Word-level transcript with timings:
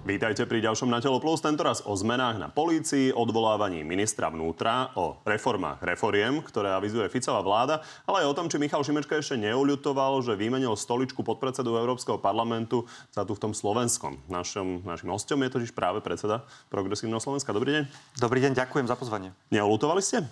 Vítajte 0.00 0.48
pri 0.48 0.64
ďalšom 0.64 0.88
Na 0.88 0.96
telo 0.96 1.20
plus, 1.20 1.44
tentoraz 1.44 1.84
o 1.84 1.92
zmenách 1.92 2.40
na 2.40 2.48
polícii, 2.48 3.12
odvolávaní 3.12 3.84
ministra 3.84 4.32
vnútra, 4.32 4.96
o 4.96 5.20
reformách 5.28 5.84
reforiem, 5.84 6.40
ktoré 6.40 6.72
avizuje 6.72 7.04
Ficová 7.12 7.44
vláda, 7.44 7.84
ale 8.08 8.24
aj 8.24 8.32
o 8.32 8.36
tom, 8.40 8.48
či 8.48 8.56
Michal 8.56 8.80
Šimečka 8.80 9.20
ešte 9.20 9.36
neuľutoval, 9.36 10.24
že 10.24 10.40
vymenil 10.40 10.72
stoličku 10.72 11.20
podpredsedu 11.20 11.76
Európskeho 11.76 12.16
parlamentu 12.16 12.88
za 13.12 13.28
tu 13.28 13.36
v 13.36 13.44
tom 13.44 13.52
slovenskom. 13.52 14.16
Našom, 14.24 14.88
našim 14.88 15.12
hostom 15.12 15.44
je 15.44 15.52
totiž 15.60 15.76
práve 15.76 16.00
predseda 16.00 16.48
Progresívneho 16.72 17.20
Slovenska. 17.20 17.52
Dobrý 17.52 17.76
deň. 17.76 17.84
Dobrý 18.16 18.40
deň, 18.40 18.56
ďakujem 18.56 18.88
za 18.88 18.96
pozvanie. 18.96 19.36
Neuľutovali 19.52 20.00
ste? 20.00 20.24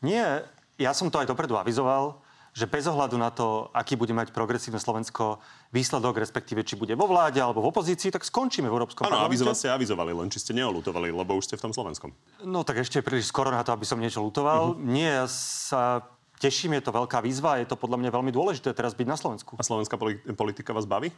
Nie, 0.00 0.40
ja 0.80 0.96
som 0.96 1.12
to 1.12 1.20
aj 1.20 1.28
dopredu 1.28 1.60
avizoval 1.60 2.16
že 2.52 2.68
bez 2.68 2.84
ohľadu 2.84 3.16
na 3.16 3.32
to, 3.32 3.72
aký 3.72 3.96
bude 3.96 4.12
mať 4.12 4.28
progresívne 4.36 4.76
Slovensko 4.76 5.40
výsledok, 5.72 6.20
respektíve 6.20 6.60
či 6.60 6.76
bude 6.76 6.92
vo 6.92 7.08
vláde 7.08 7.40
alebo 7.40 7.64
v 7.64 7.72
opozícii, 7.72 8.12
tak 8.12 8.28
skončíme 8.28 8.68
v 8.68 8.76
Európskom 8.76 9.08
Áno, 9.08 9.24
avizovať 9.24 9.56
ste 9.56 9.68
avizovali, 9.72 10.12
len 10.12 10.28
či 10.28 10.44
ste 10.44 10.52
neolutovali, 10.52 11.08
lebo 11.08 11.32
už 11.32 11.48
ste 11.48 11.56
v 11.56 11.64
tom 11.64 11.72
Slovenskom. 11.72 12.12
No 12.44 12.60
tak 12.60 12.84
ešte 12.84 13.00
je 13.00 13.04
príliš 13.08 13.32
skoro 13.32 13.48
na 13.48 13.64
to, 13.64 13.72
aby 13.72 13.88
som 13.88 13.96
niečo 13.96 14.20
lutoval. 14.20 14.76
Uh-huh. 14.76 14.84
Nie, 14.84 15.24
ja 15.24 15.26
sa 15.32 16.04
teším, 16.36 16.76
je 16.76 16.84
to 16.84 16.92
veľká 16.92 17.24
výzva, 17.24 17.56
je 17.56 17.66
to 17.72 17.80
podľa 17.80 18.04
mňa 18.04 18.10
veľmi 18.12 18.32
dôležité 18.36 18.76
teraz 18.76 18.92
byť 18.92 19.08
na 19.08 19.16
Slovensku. 19.16 19.56
A 19.56 19.64
slovenská 19.64 19.96
politika 20.36 20.76
vás 20.76 20.84
baví? 20.84 21.08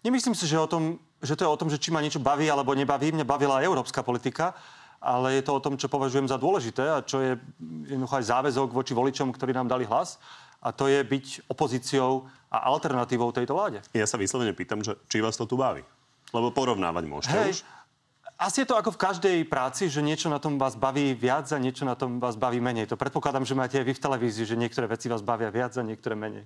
Nemyslím 0.00 0.32
si, 0.32 0.48
že, 0.48 0.56
o 0.56 0.64
tom, 0.64 0.96
že 1.20 1.36
to 1.36 1.44
je 1.44 1.50
o 1.52 1.60
tom, 1.60 1.68
že 1.68 1.76
či 1.76 1.92
ma 1.92 2.00
niečo 2.00 2.16
baví 2.16 2.48
alebo 2.48 2.72
nebaví. 2.72 3.12
Mňa 3.12 3.28
bavila 3.28 3.60
európska 3.60 4.00
politika 4.00 4.56
ale 5.00 5.40
je 5.40 5.42
to 5.42 5.56
o 5.56 5.64
tom, 5.64 5.80
čo 5.80 5.88
považujem 5.88 6.28
za 6.28 6.36
dôležité 6.36 6.84
a 6.84 7.00
čo 7.00 7.24
je 7.24 7.40
jednoducho 7.88 8.20
aj 8.20 8.28
záväzok 8.28 8.68
voči 8.68 8.92
voličom, 8.92 9.32
ktorí 9.32 9.56
nám 9.56 9.72
dali 9.72 9.88
hlas. 9.88 10.20
A 10.60 10.76
to 10.76 10.92
je 10.92 11.00
byť 11.00 11.48
opozíciou 11.48 12.28
a 12.52 12.68
alternatívou 12.68 13.32
tejto 13.32 13.56
vláde. 13.56 13.80
Ja 13.96 14.04
sa 14.04 14.20
vyslovene 14.20 14.52
pýtam, 14.52 14.84
že 14.84 15.00
či 15.08 15.24
vás 15.24 15.40
to 15.40 15.48
tu 15.48 15.56
baví. 15.56 15.80
Lebo 16.36 16.52
porovnávať 16.52 17.04
môžete 17.08 17.32
Hej. 17.40 17.50
už. 17.50 17.58
Asi 18.40 18.64
je 18.64 18.68
to 18.68 18.76
ako 18.76 18.92
v 18.96 19.00
každej 19.00 19.36
práci, 19.48 19.88
že 19.88 20.04
niečo 20.04 20.28
na 20.32 20.40
tom 20.40 20.56
vás 20.60 20.76
baví 20.76 21.12
viac 21.16 21.48
a 21.52 21.60
niečo 21.60 21.84
na 21.84 21.96
tom 21.96 22.20
vás 22.20 22.36
baví 22.36 22.60
menej. 22.60 22.88
To 22.88 22.96
predpokladám, 22.96 23.44
že 23.44 23.56
máte 23.56 23.76
aj 23.80 23.84
vy 23.88 23.92
v 23.96 24.04
televízii, 24.04 24.44
že 24.48 24.56
niektoré 24.56 24.88
veci 24.88 25.12
vás 25.12 25.20
bavia 25.20 25.52
viac 25.52 25.76
a 25.76 25.84
niektoré 25.84 26.16
menej. 26.16 26.44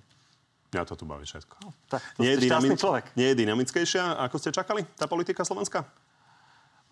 Ja 0.75 0.83
to 0.83 0.99
tu 0.99 1.07
baví 1.07 1.23
všetko. 1.23 1.55
No, 1.63 1.71
tak, 1.87 2.03
to 2.03 2.19
nie, 2.19 2.35
je 2.35 2.51
dynamic- 2.51 2.75
človek. 2.75 3.15
nie 3.15 3.31
je 3.31 3.35
dynamickejšia, 3.39 4.19
ako 4.27 4.35
ste 4.39 4.51
čakali, 4.51 4.83
tá 4.99 5.07
politika 5.07 5.47
slovenská? 5.47 5.87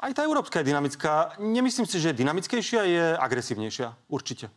Aj 0.04 0.12
tá 0.12 0.28
európska 0.28 0.60
je 0.60 0.68
dynamická. 0.68 1.40
Nemyslím 1.40 1.88
si, 1.88 1.96
že 1.96 2.12
je 2.12 2.20
dynamickejšia, 2.20 2.82
je 2.84 3.06
agresívnejšia. 3.16 4.12
Určite. 4.12 4.52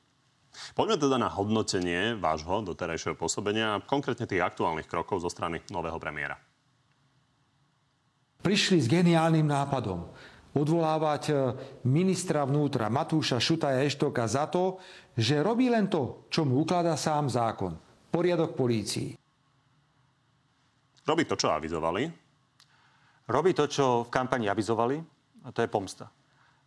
Poďme 0.74 0.98
teda 0.98 1.22
na 1.22 1.30
hodnotenie 1.30 2.18
vášho 2.18 2.66
doterajšieho 2.66 3.14
pôsobenia, 3.14 3.78
konkrétne 3.86 4.26
tých 4.26 4.42
aktuálnych 4.42 4.90
krokov 4.90 5.22
zo 5.22 5.30
strany 5.30 5.62
nového 5.70 6.02
premiéra. 6.02 6.34
Prišli 8.42 8.82
s 8.82 8.90
geniálnym 8.90 9.46
nápadom 9.46 10.10
odvolávať 10.56 11.22
e, 11.30 11.34
ministra 11.86 12.42
vnútra 12.42 12.90
Matúša 12.90 13.38
Šutaja 13.38 13.86
Eštoka 13.86 14.26
za 14.26 14.50
to, 14.50 14.82
že 15.14 15.46
robí 15.46 15.70
len 15.70 15.86
to, 15.86 16.26
čo 16.26 16.42
mu 16.42 16.66
ukladá 16.66 16.98
sám 16.98 17.30
zákon. 17.30 17.78
Poriadok 18.10 18.58
polícii. 18.58 19.14
Robí 21.06 21.22
to, 21.22 21.38
čo 21.38 21.54
avizovali. 21.54 22.02
Robí 23.30 23.54
to, 23.54 23.70
čo 23.70 24.08
v 24.08 24.10
kampani 24.10 24.50
avizovali 24.50 25.15
a 25.46 25.54
to 25.54 25.62
je 25.62 25.70
pomsta. 25.70 26.10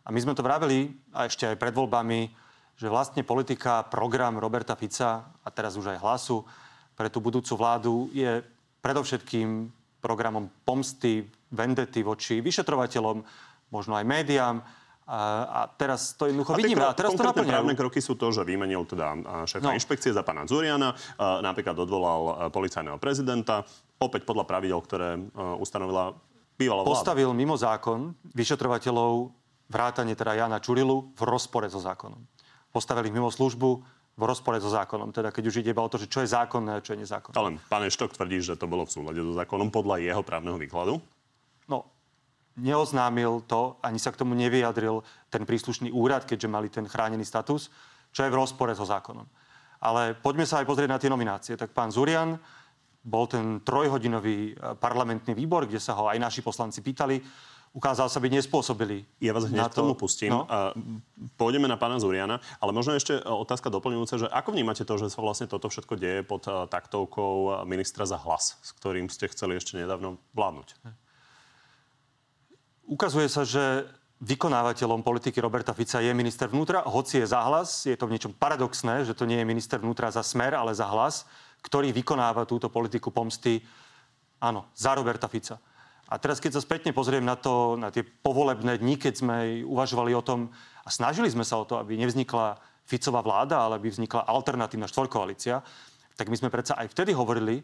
A 0.00 0.08
my 0.08 0.16
sme 0.16 0.32
to 0.32 0.40
vraveli 0.40 0.88
a 1.12 1.28
ešte 1.28 1.44
aj 1.44 1.60
pred 1.60 1.76
voľbami, 1.76 2.32
že 2.80 2.88
vlastne 2.88 3.20
politika, 3.20 3.84
program 3.84 4.40
Roberta 4.40 4.72
Fica 4.72 5.28
a 5.44 5.48
teraz 5.52 5.76
už 5.76 5.92
aj 5.92 6.00
hlasu 6.00 6.40
pre 6.96 7.12
tú 7.12 7.20
budúcu 7.20 7.52
vládu 7.56 8.08
je 8.16 8.40
predovšetkým 8.80 9.68
programom 10.00 10.48
pomsty, 10.64 11.28
vendety 11.52 12.00
voči 12.00 12.40
vyšetrovateľom, 12.40 13.20
možno 13.68 13.92
aj 13.96 14.04
médiám. 14.08 14.56
A, 15.10 15.20
a 15.44 15.60
teraz 15.66 16.14
to 16.14 16.30
jednoducho 16.30 16.54
vidíme. 16.54 16.86
A 16.86 16.94
teraz 16.94 17.16
to 17.16 17.24
naplňajú. 17.24 17.50
právne 17.50 17.74
kroky 17.74 17.98
sú 17.98 18.14
to, 18.14 18.30
že 18.30 18.46
vymenil 18.46 18.86
teda 18.86 19.16
šéfa 19.48 19.72
no. 19.72 19.74
inšpekcie 19.74 20.14
za 20.14 20.22
pána 20.22 20.46
Zuriana, 20.46 20.94
napríklad 21.18 21.74
odvolal 21.74 22.52
policajného 22.54 23.00
prezidenta, 23.02 23.66
opäť 23.98 24.22
podľa 24.22 24.46
pravidel, 24.46 24.78
ktoré 24.84 25.18
ustanovila 25.58 26.14
bývalá 26.60 26.84
vláda. 26.84 26.92
Postavil 26.92 27.32
mimo 27.32 27.56
zákon 27.56 28.12
vyšetrovateľov 28.36 29.32
vrátane 29.72 30.12
teda 30.12 30.36
Jana 30.36 30.60
Čurilu 30.60 31.16
v 31.16 31.22
rozpore 31.24 31.72
so 31.72 31.80
zákonom. 31.80 32.20
Postavili 32.68 33.08
ich 33.08 33.16
mimo 33.16 33.32
službu 33.32 33.70
v 34.20 34.22
rozpore 34.28 34.60
so 34.60 34.68
zákonom. 34.68 35.16
Teda 35.16 35.32
keď 35.32 35.48
už 35.48 35.64
ide 35.64 35.72
iba 35.72 35.80
o 35.80 35.88
to, 35.88 35.96
že 35.96 36.12
čo 36.12 36.20
je 36.20 36.28
zákonné 36.28 36.76
a 36.76 36.84
čo 36.84 36.92
je 36.92 37.00
nezákonné. 37.06 37.34
Ale 37.40 37.56
pán 37.72 37.88
Eštok 37.88 38.12
tvrdí, 38.12 38.44
že 38.44 38.60
to 38.60 38.68
bolo 38.68 38.84
v 38.84 38.92
súlade 38.92 39.24
so 39.24 39.32
zákonom 39.32 39.72
podľa 39.72 40.04
jeho 40.04 40.20
právneho 40.20 40.60
výkladu. 40.60 41.00
No, 41.70 41.88
neoznámil 42.60 43.46
to, 43.48 43.80
ani 43.80 43.96
sa 43.96 44.12
k 44.12 44.20
tomu 44.20 44.36
nevyjadril 44.36 45.00
ten 45.32 45.48
príslušný 45.48 45.88
úrad, 45.94 46.28
keďže 46.28 46.52
mali 46.52 46.68
ten 46.68 46.84
chránený 46.84 47.24
status, 47.24 47.72
čo 48.12 48.20
je 48.26 48.30
v 48.30 48.36
rozpore 48.36 48.74
so 48.76 48.84
zákonom. 48.84 49.24
Ale 49.80 50.12
poďme 50.12 50.44
sa 50.44 50.60
aj 50.60 50.68
pozrieť 50.68 50.90
na 50.92 51.00
tie 51.00 51.08
nominácie. 51.08 51.56
Tak 51.56 51.72
pán 51.72 51.88
Zurian, 51.88 52.36
bol 53.00 53.24
ten 53.24 53.60
trojhodinový 53.64 54.52
e, 54.52 54.76
parlamentný 54.76 55.32
výbor, 55.32 55.64
kde 55.64 55.80
sa 55.80 55.96
ho 55.96 56.08
aj 56.08 56.20
naši 56.20 56.40
poslanci 56.44 56.84
pýtali. 56.84 57.20
Ukázal 57.70 58.10
sa 58.10 58.18
byť 58.18 58.32
nespôsobili. 58.34 59.06
Ja 59.22 59.30
vás 59.30 59.46
hneď 59.46 59.70
to... 59.70 59.72
k 59.72 59.78
tomu 59.78 59.94
pustím. 59.94 60.34
No? 60.34 60.42
A 60.50 60.74
pôjdeme 61.38 61.70
na 61.70 61.78
pána 61.78 62.02
Zuriana, 62.02 62.42
ale 62.58 62.74
možno 62.74 62.92
ešte 62.92 63.16
e, 63.16 63.22
otázka 63.24 63.72
doplňujúca, 63.72 64.14
že 64.20 64.26
ako 64.28 64.52
vnímate 64.52 64.84
to, 64.84 64.94
že 65.00 65.08
sa 65.08 65.24
vlastne 65.24 65.48
toto 65.48 65.72
všetko 65.72 65.94
deje 65.96 66.20
pod 66.26 66.44
e, 66.44 66.68
taktovkou 66.68 67.64
ministra 67.64 68.04
za 68.04 68.20
hlas, 68.20 68.60
s 68.60 68.70
ktorým 68.76 69.08
ste 69.08 69.30
chceli 69.32 69.56
ešte 69.56 69.80
nedávno 69.80 70.20
vládnuť? 70.36 70.76
Ukazuje 72.90 73.30
sa, 73.30 73.46
že 73.46 73.86
vykonávateľom 74.20 75.00
politiky 75.00 75.40
Roberta 75.40 75.72
Fica 75.72 76.04
je 76.04 76.12
minister 76.12 76.44
vnútra, 76.50 76.84
hoci 76.84 77.24
je 77.24 77.26
za 77.32 77.40
hlas. 77.40 77.88
Je 77.88 77.96
to 77.96 78.04
v 78.04 78.18
niečom 78.18 78.36
paradoxné, 78.36 79.08
že 79.08 79.16
to 79.16 79.24
nie 79.24 79.40
je 79.40 79.48
minister 79.48 79.80
vnútra 79.80 80.12
za 80.12 80.20
smer, 80.20 80.52
ale 80.52 80.76
za 80.76 80.84
hlas 80.84 81.24
ktorý 81.60 81.92
vykonáva 81.92 82.48
túto 82.48 82.72
politiku 82.72 83.12
pomsty, 83.12 83.60
áno, 84.40 84.68
za 84.72 84.96
Roberta 84.96 85.28
Fica. 85.28 85.60
A 86.10 86.18
teraz, 86.18 86.42
keď 86.42 86.58
sa 86.58 86.64
spätne 86.64 86.90
pozriem 86.90 87.22
na 87.22 87.38
to, 87.38 87.78
na 87.78 87.94
tie 87.94 88.02
povolebné 88.02 88.82
dni, 88.82 88.98
keď 88.98 89.14
sme 89.22 89.36
uvažovali 89.62 90.10
o 90.10 90.26
tom 90.26 90.50
a 90.82 90.88
snažili 90.90 91.30
sme 91.30 91.46
sa 91.46 91.62
o 91.62 91.68
to, 91.68 91.78
aby 91.78 91.94
nevznikla 91.94 92.58
Ficová 92.82 93.22
vláda, 93.22 93.62
ale 93.62 93.78
aby 93.78 93.94
vznikla 93.94 94.26
alternatívna 94.26 94.90
štvorkoalícia, 94.90 95.62
tak 96.18 96.26
my 96.26 96.34
sme 96.34 96.50
predsa 96.50 96.74
aj 96.74 96.90
vtedy 96.90 97.14
hovorili, 97.14 97.62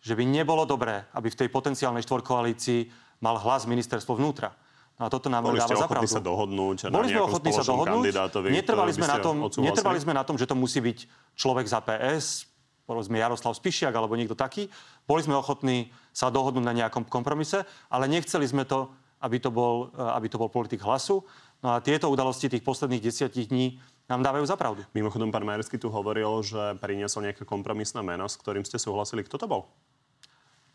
že 0.00 0.16
by 0.16 0.24
nebolo 0.24 0.64
dobré, 0.64 1.04
aby 1.12 1.28
v 1.28 1.38
tej 1.44 1.48
potenciálnej 1.52 2.00
štvorkoalícii 2.08 2.88
mal 3.20 3.36
hlas 3.38 3.68
ministerstvo 3.68 4.16
vnútra. 4.16 4.56
No 4.96 5.06
a 5.06 5.08
toto 5.12 5.28
nám 5.28 5.44
Boli 5.44 5.60
dáva 5.60 5.76
za 5.76 5.88
pravdu. 5.88 6.08
sa 6.08 6.20
dohodnúť 6.20 6.88
Boli 6.88 7.12
sme 7.12 7.22
ochotní 7.24 7.52
sa 7.52 7.64
dohodnúť. 7.64 8.12
Netrvali 8.48 8.92
sme, 8.92 9.06
na 9.08 9.18
tom, 9.20 9.36
netrvali 9.60 9.98
sme 10.00 10.12
na 10.16 10.24
tom, 10.24 10.40
že 10.40 10.48
to 10.48 10.56
musí 10.56 10.80
byť 10.80 10.98
človek 11.36 11.66
za 11.68 11.80
PS, 11.84 12.51
povedzme 12.86 13.18
Jaroslav 13.18 13.54
Spišiak 13.54 13.94
alebo 13.94 14.18
niekto 14.18 14.34
taký. 14.34 14.66
Boli 15.06 15.22
sme 15.22 15.38
ochotní 15.38 15.90
sa 16.10 16.28
dohodnúť 16.28 16.64
na 16.64 16.74
nejakom 16.74 17.06
kompromise, 17.06 17.62
ale 17.88 18.10
nechceli 18.10 18.44
sme 18.44 18.66
to, 18.66 18.90
aby 19.22 19.38
to 19.38 19.50
bol, 19.54 19.90
eh, 19.94 20.16
aby 20.18 20.26
to 20.28 20.36
bol 20.38 20.50
politik 20.50 20.82
hlasu. 20.82 21.22
No 21.62 21.78
a 21.78 21.80
tieto 21.80 22.10
udalosti 22.10 22.50
tých 22.50 22.66
posledných 22.66 23.02
desiatich 23.02 23.46
dní 23.46 23.78
nám 24.10 24.26
dávajú 24.26 24.44
za 24.44 24.58
pravdu. 24.58 24.82
Mimochodom, 24.98 25.30
pán 25.30 25.46
Majersky 25.46 25.78
tu 25.78 25.86
hovoril, 25.88 26.28
že 26.42 26.74
priniesol 26.82 27.30
nejaké 27.30 27.46
kompromisné 27.46 28.02
meno, 28.02 28.26
s 28.26 28.34
ktorým 28.34 28.66
ste 28.66 28.82
súhlasili. 28.82 29.22
Kto 29.22 29.38
to 29.38 29.46
bol? 29.46 29.70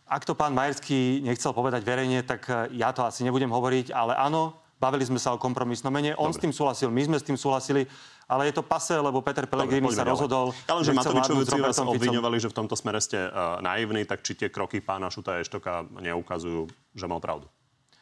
Ak 0.07 0.23
to 0.23 0.31
pán 0.31 0.56
Majerský 0.56 1.19
nechcel 1.19 1.51
povedať 1.51 1.84
verejne, 1.84 2.23
tak 2.23 2.47
eh, 2.47 2.72
ja 2.79 2.96
to 2.96 3.03
asi 3.03 3.28
nebudem 3.28 3.51
hovoriť, 3.51 3.91
ale 3.91 4.16
áno, 4.16 4.56
bavili 4.79 5.03
sme 5.03 5.19
sa 5.19 5.35
o 5.35 5.41
kompromisnom 5.41 5.91
mene. 5.91 6.16
On 6.16 6.31
Dobre. 6.31 6.38
s 6.38 6.44
tým 6.47 6.53
súhlasil, 6.56 6.88
my 6.88 7.01
sme 7.03 7.17
s 7.19 7.28
tým 7.28 7.38
súhlasili 7.38 7.90
ale 8.27 8.51
je 8.51 8.59
to 8.59 8.63
pase, 8.63 8.91
lebo 8.91 9.23
Peter 9.23 9.47
Pellegrini 9.47 9.88
sa 9.89 10.03
rozhodol, 10.03 10.51
ale 10.67 10.83
že 10.83 10.91
Matovičovici 10.91 11.57
vás 11.63 11.79
obviňovali, 11.79 12.38
že 12.43 12.51
v 12.51 12.55
tomto 12.59 12.75
smere 12.75 12.99
ste 12.99 13.31
uh, 13.31 13.63
naivní, 13.63 14.03
tak 14.03 14.22
či 14.22 14.35
tie 14.35 14.52
kroky 14.52 14.84
pána 14.84 15.07
Šuta 15.07 15.40
Eštoka 15.40 15.87
neukazujú, 15.87 16.67
že 16.91 17.05
mal 17.07 17.23
pravdu? 17.23 17.47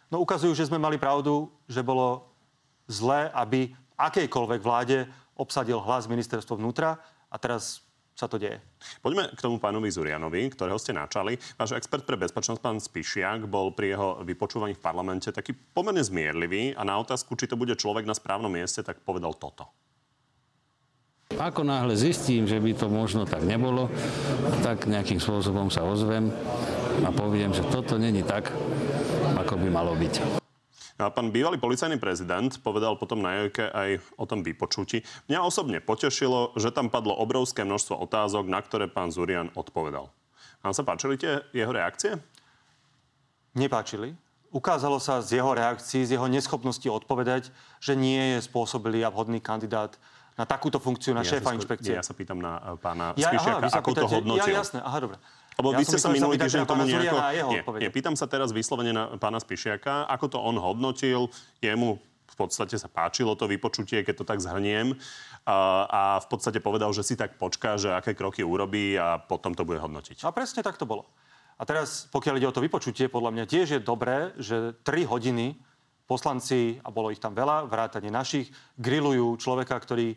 No 0.09 0.21
ukazujú, 0.25 0.57
že 0.57 0.65
sme 0.65 0.81
mali 0.81 0.97
pravdu, 0.97 1.49
že 1.69 1.85
bolo 1.85 2.25
zlé, 2.89 3.29
aby 3.37 3.73
akejkoľvek 3.97 4.61
vláde 4.65 5.05
obsadil 5.37 5.77
hlas 5.77 6.09
ministerstvo 6.09 6.57
vnútra 6.57 6.97
a 7.29 7.35
teraz 7.37 7.85
sa 8.15 8.31
to 8.31 8.39
deje. 8.39 8.63
Poďme 9.03 9.27
k 9.35 9.43
tomu 9.43 9.59
pánovi 9.59 9.91
Zurianovi, 9.91 10.47
ktorého 10.47 10.79
ste 10.79 10.95
načali. 10.95 11.35
Váš 11.59 11.75
expert 11.75 12.07
pre 12.07 12.15
bezpečnosť, 12.15 12.63
pán 12.63 12.79
Spišiak, 12.79 13.43
bol 13.43 13.75
pri 13.75 13.91
jeho 13.91 14.23
vypočúvaní 14.23 14.71
v 14.71 14.79
parlamente 14.79 15.27
taký 15.35 15.51
pomerne 15.51 15.99
zmierlivý 15.99 16.71
a 16.79 16.87
na 16.87 16.95
otázku, 16.95 17.35
či 17.35 17.51
to 17.51 17.59
bude 17.59 17.75
človek 17.75 18.07
na 18.07 18.15
správnom 18.15 18.47
mieste, 18.47 18.79
tak 18.87 19.03
povedal 19.03 19.35
toto. 19.35 19.67
Ako 21.35 21.67
náhle 21.67 21.99
zistím, 21.99 22.47
že 22.47 22.63
by 22.63 22.71
to 22.79 22.87
možno 22.87 23.27
tak 23.27 23.43
nebolo, 23.43 23.91
tak 24.63 24.87
nejakým 24.87 25.19
spôsobom 25.19 25.67
sa 25.67 25.83
ozvem 25.83 26.31
a 27.03 27.11
poviem, 27.11 27.51
že 27.51 27.59
toto 27.67 27.99
není 27.99 28.23
tak, 28.23 28.55
ako 29.35 29.59
by 29.59 29.67
malo 29.67 29.91
byť. 29.99 30.43
A 30.95 31.11
pán 31.11 31.35
bývalý 31.35 31.59
policajný 31.59 31.99
prezident 31.99 32.47
povedal 32.63 32.95
potom 32.95 33.19
na 33.19 33.43
Jojke 33.43 33.67
aj 33.67 33.99
o 34.15 34.23
tom 34.23 34.47
vypočutí. 34.47 35.03
Mňa 35.27 35.43
osobne 35.43 35.83
potešilo, 35.83 36.55
že 36.55 36.71
tam 36.71 36.87
padlo 36.87 37.11
obrovské 37.11 37.67
množstvo 37.67 37.99
otázok, 37.99 38.47
na 38.47 38.63
ktoré 38.63 38.87
pán 38.87 39.11
Zurian 39.11 39.51
odpovedal. 39.59 40.07
Vám 40.63 40.71
sa 40.71 40.87
páčili 40.87 41.19
tie 41.19 41.43
jeho 41.51 41.75
reakcie? 41.75 42.15
Nepáčili. 43.59 44.15
ukázalo 44.55 45.03
sa 45.03 45.19
z 45.19 45.43
jeho 45.43 45.51
reakcií, 45.51 46.07
z 46.07 46.15
jeho 46.15 46.31
neschopnosti 46.31 46.87
odpovedať, 46.87 47.51
že 47.83 47.91
nie 47.91 48.39
je 48.39 48.47
spôsobilý 48.47 49.03
a 49.03 49.11
vhodný 49.11 49.43
kandidát 49.43 49.99
na 50.35 50.43
takúto 50.43 50.83
funkciu 50.83 51.15
na 51.15 51.23
ja 51.23 51.39
šéfa 51.39 51.51
sa, 51.51 51.55
inšpekcie. 51.55 51.93
Ja 51.95 52.03
sa 52.03 52.11
pýtam 52.11 52.43
na 52.43 52.59
uh, 52.59 52.75
pána 52.75 53.15
ja, 53.15 53.31
Spišiaka, 53.31 53.71
aha, 53.71 53.79
ako 53.79 53.89
pýtate, 53.91 54.03
to 54.03 54.07
hodnotil. 54.11 54.53
Ja, 54.53 54.59
jasné, 54.61 54.79
aha, 54.83 54.97
dobre. 54.99 55.17
Lebo 55.55 55.67
ja 55.71 55.77
vy 55.79 55.83
ste 55.87 55.97
sa 55.99 56.09
minulý 56.11 56.35
týždeň 56.35 56.67
tomu 56.67 56.83
nejako... 56.83 57.15
Nie, 57.47 57.61
nie, 57.87 57.89
pýtam 57.89 58.19
sa 58.19 58.27
teraz 58.27 58.51
vyslovene 58.51 58.91
na 58.91 59.15
pána 59.15 59.39
Spišiaka, 59.39 60.11
ako 60.11 60.25
to 60.27 60.37
on 60.43 60.59
hodnotil, 60.59 61.31
jemu 61.63 61.95
v 62.25 62.35
podstate 62.35 62.75
sa 62.75 62.91
páčilo 62.91 63.31
to 63.39 63.47
vypočutie, 63.47 64.03
keď 64.03 64.15
to 64.19 64.25
tak 64.27 64.43
zhrniem. 64.43 64.91
A, 65.47 65.87
a 65.87 66.01
v 66.19 66.27
podstate 66.27 66.59
povedal, 66.59 66.91
že 66.91 67.05
si 67.05 67.15
tak 67.15 67.39
počká, 67.39 67.79
že 67.79 67.95
aké 67.95 68.11
kroky 68.11 68.43
urobí 68.43 68.99
a 68.99 69.21
potom 69.23 69.55
to 69.55 69.63
bude 69.63 69.79
hodnotiť. 69.79 70.27
A 70.27 70.35
presne 70.35 70.59
tak 70.59 70.75
to 70.75 70.83
bolo. 70.83 71.07
A 71.55 71.63
teraz, 71.63 72.11
pokiaľ 72.11 72.35
ide 72.35 72.51
o 72.51 72.55
to 72.55 72.59
vypočutie, 72.59 73.07
podľa 73.07 73.31
mňa 73.31 73.45
tiež 73.47 73.67
je 73.77 73.79
dobré, 73.79 74.35
že 74.35 74.75
3 74.83 75.07
hodiny 75.07 75.55
poslanci, 76.05 76.77
a 76.85 76.89
bolo 76.93 77.09
ich 77.09 77.21
tam 77.21 77.33
veľa, 77.33 77.65
vrátane 77.65 78.13
našich, 78.13 78.53
grillujú 78.77 79.41
človeka, 79.41 79.77
ktorý 79.77 80.13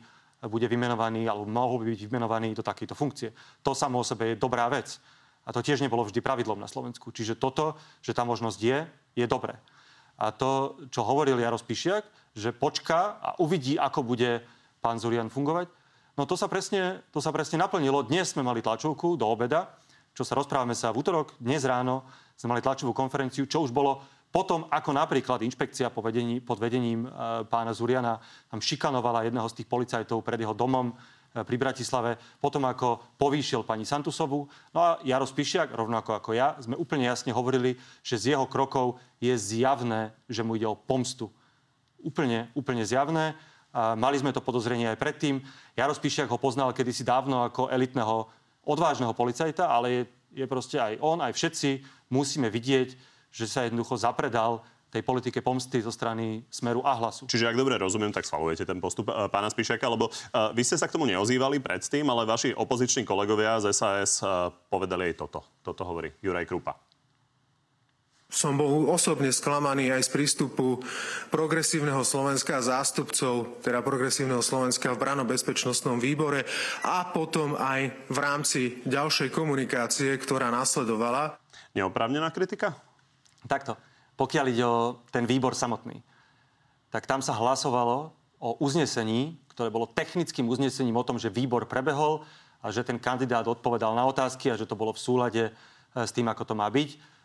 bude 0.47 0.71
vymenovaný, 0.71 1.27
alebo 1.27 1.49
mohol 1.49 1.83
by 1.83 1.97
byť 1.97 2.01
vymenovaný 2.07 2.55
do 2.55 2.63
takejto 2.63 2.95
funkcie. 2.95 3.35
To 3.67 3.75
samo 3.75 4.01
o 4.01 4.07
sebe 4.07 4.33
je 4.33 4.41
dobrá 4.41 4.71
vec. 4.71 5.01
A 5.49 5.51
to 5.51 5.65
tiež 5.65 5.81
nebolo 5.81 6.05
vždy 6.05 6.21
pravidlom 6.21 6.61
na 6.61 6.69
Slovensku. 6.69 7.11
Čiže 7.11 7.41
toto, 7.41 7.75
že 8.05 8.13
tá 8.13 8.23
možnosť 8.23 8.59
je, 8.61 8.79
je 9.17 9.27
dobré. 9.27 9.57
A 10.21 10.31
to, 10.31 10.77
čo 10.93 11.03
hovoril 11.03 11.41
Jaros 11.41 11.65
Pišiak, 11.65 12.05
že 12.37 12.55
počká 12.55 13.17
a 13.19 13.29
uvidí, 13.41 13.81
ako 13.81 14.05
bude 14.05 14.45
pán 14.79 15.01
Zurian 15.01 15.33
fungovať, 15.33 15.73
no 16.15 16.23
to 16.29 16.37
sa 16.37 16.47
presne, 16.47 17.03
to 17.11 17.19
sa 17.19 17.35
presne 17.35 17.59
naplnilo. 17.59 18.07
Dnes 18.07 18.31
sme 18.31 18.47
mali 18.47 18.63
tlačovku 18.63 19.19
do 19.19 19.27
obeda, 19.27 19.75
čo 20.15 20.23
sa 20.27 20.35
rozprávame 20.35 20.75
sa 20.75 20.91
v 20.91 21.03
útorok, 21.03 21.35
dnes 21.39 21.63
ráno 21.63 22.07
sme 22.39 22.55
mali 22.55 22.63
tlačovú 22.63 22.95
konferenciu, 22.95 23.47
čo 23.47 23.63
už 23.63 23.75
bolo 23.75 24.03
potom, 24.29 24.69
ako 24.69 24.93
napríklad 24.93 25.41
inšpekcia 25.41 25.89
pod 25.89 26.05
vedením, 26.05 26.45
pod 26.45 26.61
vedením 26.61 27.09
e, 27.09 27.09
pána 27.49 27.73
Zuriana 27.73 28.21
tam 28.53 28.61
šikanovala 28.61 29.25
jedného 29.25 29.49
z 29.49 29.57
tých 29.61 29.69
policajtov 29.73 30.21
pred 30.21 30.45
jeho 30.45 30.53
domom, 30.53 30.93
e, 30.93 30.95
pri 31.49 31.57
Bratislave, 31.57 32.21
potom 32.37 32.69
ako 32.69 33.17
povýšil 33.17 33.65
pani 33.65 33.89
Santusovú. 33.89 34.45
No 34.77 34.79
a 34.85 34.91
Jaros 35.01 35.33
Pišiak, 35.33 35.73
rovnako 35.73 36.21
ako 36.21 36.37
ja, 36.37 36.61
sme 36.61 36.77
úplne 36.77 37.09
jasne 37.09 37.33
hovorili, 37.33 37.81
že 38.05 38.21
z 38.21 38.37
jeho 38.37 38.45
krokov 38.45 39.01
je 39.17 39.33
zjavné, 39.33 40.13
že 40.29 40.45
mu 40.45 40.61
ide 40.61 40.69
o 40.69 40.77
pomstu. 40.77 41.33
Úplne, 42.05 42.53
úplne 42.53 42.85
zjavné. 42.85 43.33
A 43.73 43.97
mali 43.97 44.21
sme 44.21 44.33
to 44.33 44.45
podozrenie 44.45 44.93
aj 44.93 45.01
predtým. 45.01 45.41
Jaros 45.73 46.01
Pišiak 46.01 46.29
ho 46.29 46.37
poznal 46.37 46.77
kedysi 46.77 47.01
dávno 47.01 47.49
ako 47.49 47.73
elitného 47.73 48.29
odvážneho 48.69 49.17
policajta, 49.17 49.73
ale 49.73 49.87
je, 49.89 50.03
je 50.45 50.47
proste 50.49 50.77
aj 50.77 51.01
on, 51.01 51.25
aj 51.25 51.33
všetci 51.33 51.81
musíme 52.13 52.53
vidieť, 52.53 53.17
že 53.39 53.47
sa 53.47 53.63
jednoducho 53.63 53.95
zapredal 53.95 54.67
tej 54.89 55.05
politike 55.05 55.45
pomsty 55.45 55.85
zo 55.85 55.93
strany 55.93 56.43
Smeru 56.49 56.81
a 56.81 56.97
Hlasu. 56.97 57.29
Čiže 57.29 57.53
ak 57.53 57.61
dobre 57.61 57.77
rozumiem, 57.77 58.09
tak 58.09 58.25
schvalujete 58.25 58.65
ten 58.65 58.81
postup 58.81 59.13
uh, 59.13 59.29
pána 59.29 59.53
Spišiaka, 59.53 59.85
lebo 59.85 60.09
uh, 60.09 60.51
vy 60.57 60.65
ste 60.65 60.81
sa 60.81 60.89
k 60.89 60.97
tomu 60.97 61.05
neozývali 61.05 61.61
predtým, 61.61 62.09
ale 62.09 62.25
vaši 62.25 62.57
opoziční 62.57 63.05
kolegovia 63.05 63.61
z 63.61 63.71
SAS 63.77 64.25
uh, 64.25 64.49
povedali 64.73 65.13
aj 65.13 65.15
toto. 65.21 65.45
Toto 65.61 65.85
hovorí 65.85 66.09
Juraj 66.25 66.49
Krupa. 66.49 66.73
Som 68.29 68.61
bol 68.61 68.93
osobne 68.93 69.33
sklamaný 69.33 69.89
aj 69.89 70.05
z 70.05 70.11
prístupu 70.13 70.85
progresívneho 71.33 72.05
Slovenska 72.05 72.61
a 72.61 72.65
zástupcov, 72.65 73.65
teda 73.65 73.81
progresívneho 73.81 74.45
Slovenska 74.45 74.93
v 74.93 75.01
Brano-bezpečnostnom 75.01 75.97
výbore 75.97 76.45
a 76.85 77.09
potom 77.09 77.57
aj 77.57 77.89
v 78.13 78.19
rámci 78.21 78.61
ďalšej 78.85 79.33
komunikácie, 79.33 80.13
ktorá 80.21 80.53
nasledovala. 80.53 81.41
Neoprávnená 81.73 82.29
kritika? 82.29 82.88
Takto. 83.49 83.75
Pokiaľ 84.15 84.45
ide 84.53 84.65
o 84.67 85.01
ten 85.11 85.25
výbor 85.25 85.57
samotný, 85.57 86.05
tak 86.93 87.09
tam 87.09 87.25
sa 87.25 87.33
hlasovalo 87.35 88.13
o 88.39 88.51
uznesení, 88.63 89.35
ktoré 89.51 89.73
bolo 89.73 89.91
technickým 89.91 90.47
uznesením 90.47 90.95
o 90.95 91.07
tom, 91.07 91.19
že 91.19 91.33
výbor 91.33 91.67
prebehol 91.67 92.23
a 92.63 92.71
že 92.71 92.87
ten 92.87 93.01
kandidát 93.01 93.47
odpovedal 93.49 93.97
na 93.97 94.07
otázky 94.07 94.53
a 94.53 94.59
že 94.59 94.67
to 94.69 94.79
bolo 94.79 94.95
v 94.95 95.03
súlade 95.03 95.43
e, 95.49 95.53
s 95.97 96.15
tým, 96.15 96.27
ako 96.31 96.43
to 96.47 96.55
má 96.55 96.71
byť 96.71 97.19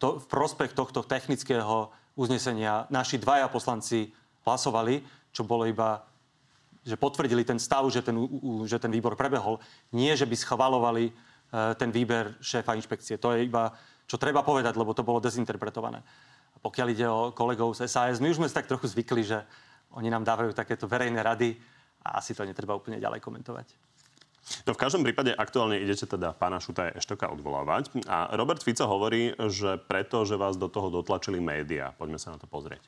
to, 0.00 0.16
v 0.16 0.26
prospech 0.26 0.72
tohto 0.72 1.04
technického 1.04 1.92
uznesenia 2.16 2.88
naši 2.88 3.20
dvaja 3.20 3.46
poslanci 3.52 4.10
hlasovali, 4.48 5.04
čo 5.30 5.44
bolo 5.44 5.68
iba, 5.68 6.08
že 6.82 6.96
potvrdili 6.96 7.44
ten 7.44 7.60
stav, 7.60 7.84
že 7.92 8.00
ten, 8.00 8.16
že 8.64 8.80
ten 8.80 8.88
výbor 8.88 9.14
prebehol. 9.14 9.60
Nie, 9.92 10.16
že 10.16 10.24
by 10.24 10.34
schvalovali 10.34 11.12
e, 11.12 11.14
ten 11.76 11.92
výber 11.92 12.40
šéfa 12.40 12.72
inšpekcie. 12.74 13.20
To 13.20 13.36
je 13.36 13.44
iba, 13.44 13.76
čo 14.10 14.18
treba 14.18 14.42
povedať, 14.42 14.74
lebo 14.74 14.90
to 14.90 15.06
bolo 15.06 15.22
dezinterpretované. 15.22 16.02
A 16.50 16.58
pokiaľ 16.58 16.86
ide 16.90 17.06
o 17.06 17.30
kolegov 17.30 17.78
z 17.78 17.86
SAS, 17.86 18.18
my 18.18 18.34
už 18.34 18.42
sme 18.42 18.50
si 18.50 18.58
tak 18.58 18.66
trochu 18.66 18.90
zvykli, 18.90 19.22
že 19.22 19.38
oni 19.94 20.10
nám 20.10 20.26
dávajú 20.26 20.50
takéto 20.50 20.90
verejné 20.90 21.22
rady 21.22 21.54
a 22.02 22.18
asi 22.18 22.34
to 22.34 22.42
netreba 22.42 22.74
úplne 22.74 22.98
ďalej 22.98 23.22
komentovať. 23.22 23.70
No 24.66 24.74
v 24.74 24.82
každom 24.82 25.06
prípade 25.06 25.30
aktuálne 25.30 25.78
idete 25.78 26.10
teda 26.10 26.34
pána 26.34 26.58
Šutaja 26.58 26.90
Eštoka 26.98 27.30
odvolávať. 27.30 28.02
A 28.10 28.34
Robert 28.34 28.66
Fico 28.66 28.82
hovorí, 28.82 29.30
že 29.46 29.78
preto, 29.78 30.26
že 30.26 30.34
vás 30.34 30.58
do 30.58 30.66
toho 30.66 30.90
dotlačili 30.90 31.38
médiá. 31.38 31.94
Poďme 31.94 32.18
sa 32.18 32.34
na 32.34 32.38
to 32.42 32.50
pozrieť. 32.50 32.82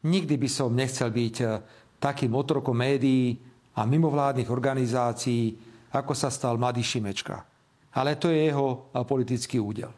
Nikdy 0.00 0.40
by 0.40 0.48
som 0.48 0.72
nechcel 0.72 1.12
byť 1.12 1.36
eh, 1.44 1.60
takým 2.00 2.32
otrokom 2.32 2.80
médií 2.80 3.36
a 3.76 3.84
mimovládnych 3.84 4.48
organizácií, 4.48 5.52
ako 5.92 6.16
sa 6.16 6.32
stal 6.32 6.56
mladý 6.56 6.80
Šimečka. 6.80 7.49
Ale 7.94 8.16
to 8.16 8.30
je 8.30 8.50
jeho 8.50 8.90
eh, 8.90 9.04
politický 9.04 9.58
údel. 9.58 9.90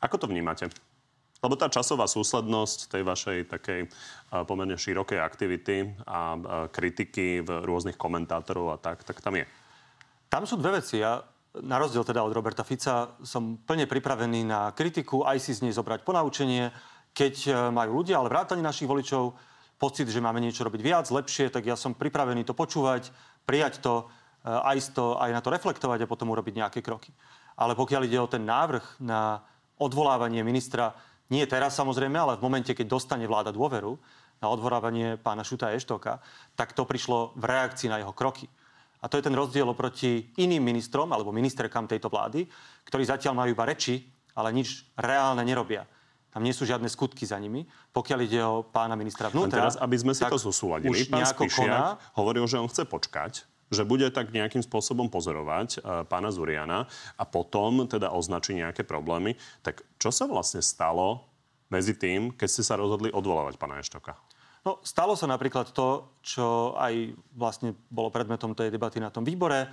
Ako 0.00 0.16
to 0.16 0.30
vnímate? 0.30 0.68
Lebo 1.40 1.56
tá 1.56 1.72
časová 1.72 2.04
súslednosť 2.04 2.92
tej 2.92 3.02
vašej 3.04 3.38
takej 3.48 3.80
pomerne 4.44 4.76
širokej 4.76 5.24
aktivity 5.24 5.88
a 6.04 6.36
kritiky 6.68 7.40
v 7.40 7.64
rôznych 7.64 7.96
komentátorov 7.96 8.72
a 8.72 8.76
tak, 8.76 9.08
tak 9.08 9.24
tam 9.24 9.40
je. 9.40 9.48
Tam 10.28 10.44
sú 10.44 10.60
dve 10.60 10.84
veci. 10.84 11.00
Ja 11.00 11.24
na 11.58 11.82
rozdiel 11.82 12.06
teda 12.06 12.22
od 12.22 12.30
Roberta 12.30 12.62
Fica 12.62 13.18
som 13.26 13.58
plne 13.58 13.90
pripravený 13.90 14.46
na 14.46 14.70
kritiku, 14.70 15.26
aj 15.26 15.42
si 15.42 15.50
z 15.50 15.66
nej 15.66 15.74
zobrať 15.74 16.06
ponaučenie. 16.06 16.70
Keď 17.10 17.34
e, 17.42 17.50
majú 17.74 18.04
ľudia, 18.04 18.22
ale 18.22 18.30
vrátane 18.30 18.62
našich 18.62 18.86
voličov, 18.86 19.34
pocit, 19.74 20.06
že 20.06 20.22
máme 20.22 20.38
niečo 20.38 20.62
robiť 20.62 20.78
viac, 20.78 21.10
lepšie, 21.10 21.50
tak 21.50 21.66
ja 21.66 21.74
som 21.74 21.98
pripravený 21.98 22.46
to 22.46 22.54
počúvať, 22.54 23.10
prijať 23.42 23.82
to, 23.82 24.06
aj, 24.44 24.96
to, 24.96 25.20
aj 25.20 25.30
na 25.32 25.40
to 25.44 25.52
reflektovať 25.52 26.04
a 26.04 26.10
potom 26.10 26.32
urobiť 26.32 26.54
nejaké 26.56 26.80
kroky. 26.80 27.12
Ale 27.60 27.76
pokiaľ 27.76 28.02
ide 28.08 28.18
o 28.20 28.30
ten 28.30 28.44
návrh 28.44 29.04
na 29.04 29.44
odvolávanie 29.76 30.40
ministra 30.44 30.96
nie 31.30 31.46
teraz 31.46 31.78
samozrejme, 31.78 32.18
ale 32.18 32.36
v 32.40 32.44
momente, 32.44 32.74
keď 32.74 32.86
dostane 32.90 33.24
vláda 33.28 33.54
dôveru 33.54 33.94
na 34.40 34.48
odvorávanie 34.48 35.20
pána 35.20 35.44
Šuta 35.44 35.70
Eštoka, 35.70 36.18
tak 36.56 36.72
to 36.72 36.88
prišlo 36.88 37.36
v 37.36 37.44
reakcii 37.44 37.92
na 37.92 38.00
jeho 38.00 38.10
kroky. 38.10 38.48
A 39.00 39.08
to 39.08 39.16
je 39.16 39.24
ten 39.24 39.32
rozdiel 39.32 39.64
oproti 39.64 40.32
iným 40.36 40.60
ministrom 40.60 41.08
alebo 41.12 41.32
ministerkám 41.32 41.88
tejto 41.88 42.12
vlády, 42.12 42.44
ktorí 42.84 43.04
zatiaľ 43.06 43.32
majú 43.32 43.48
iba 43.56 43.64
reči, 43.64 44.04
ale 44.36 44.52
nič 44.52 44.84
reálne 44.96 45.40
nerobia. 45.44 45.88
Tam 46.30 46.46
nie 46.46 46.54
sú 46.54 46.62
žiadne 46.62 46.86
skutky 46.86 47.26
za 47.26 47.40
nimi. 47.42 47.66
Pokiaľ 47.90 48.18
ide 48.22 48.40
o 48.44 48.62
pána 48.62 48.94
ministra 48.94 49.26
vnútra... 49.32 49.66
Teraz, 49.66 49.74
aby 49.80 49.96
sme 49.98 50.14
si 50.14 50.22
to 50.22 50.38
zosúladili, 50.38 51.02
pán 51.10 51.26
Spišiak 51.26 51.66
koná... 51.66 51.98
hovoril, 52.14 52.46
že 52.46 52.62
on 52.62 52.70
chce 52.70 52.86
počkať, 52.86 53.49
že 53.70 53.86
bude 53.86 54.10
tak 54.10 54.34
nejakým 54.34 54.66
spôsobom 54.66 55.06
pozorovať 55.06 55.80
uh, 55.80 56.02
pána 56.04 56.34
Zuriana 56.34 56.90
a 57.14 57.24
potom 57.24 57.86
teda 57.86 58.10
označí 58.10 58.58
nejaké 58.58 58.82
problémy. 58.82 59.38
Tak 59.62 59.86
čo 60.02 60.10
sa 60.10 60.26
vlastne 60.26 60.58
stalo 60.60 61.30
medzi 61.70 61.94
tým, 61.94 62.34
keď 62.34 62.48
ste 62.50 62.66
sa 62.66 62.74
rozhodli 62.74 63.14
odvolávať 63.14 63.54
pána 63.56 63.78
Eštoka? 63.78 64.18
No, 64.60 64.76
stalo 64.84 65.16
sa 65.16 65.24
napríklad 65.24 65.72
to, 65.72 66.20
čo 66.20 66.76
aj 66.76 67.16
vlastne 67.32 67.72
bolo 67.88 68.12
predmetom 68.12 68.52
tej 68.52 68.68
debaty 68.68 69.00
na 69.00 69.08
tom 69.08 69.24
výbore. 69.24 69.64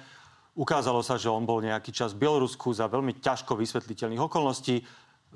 Ukázalo 0.56 1.04
sa, 1.04 1.20
že 1.20 1.28
on 1.28 1.44
bol 1.44 1.60
nejaký 1.60 1.92
čas 1.92 2.16
v 2.16 2.24
Bielorusku 2.24 2.72
za 2.72 2.88
veľmi 2.88 3.20
ťažko 3.20 3.60
vysvetliteľných 3.60 4.24
okolností. 4.24 4.80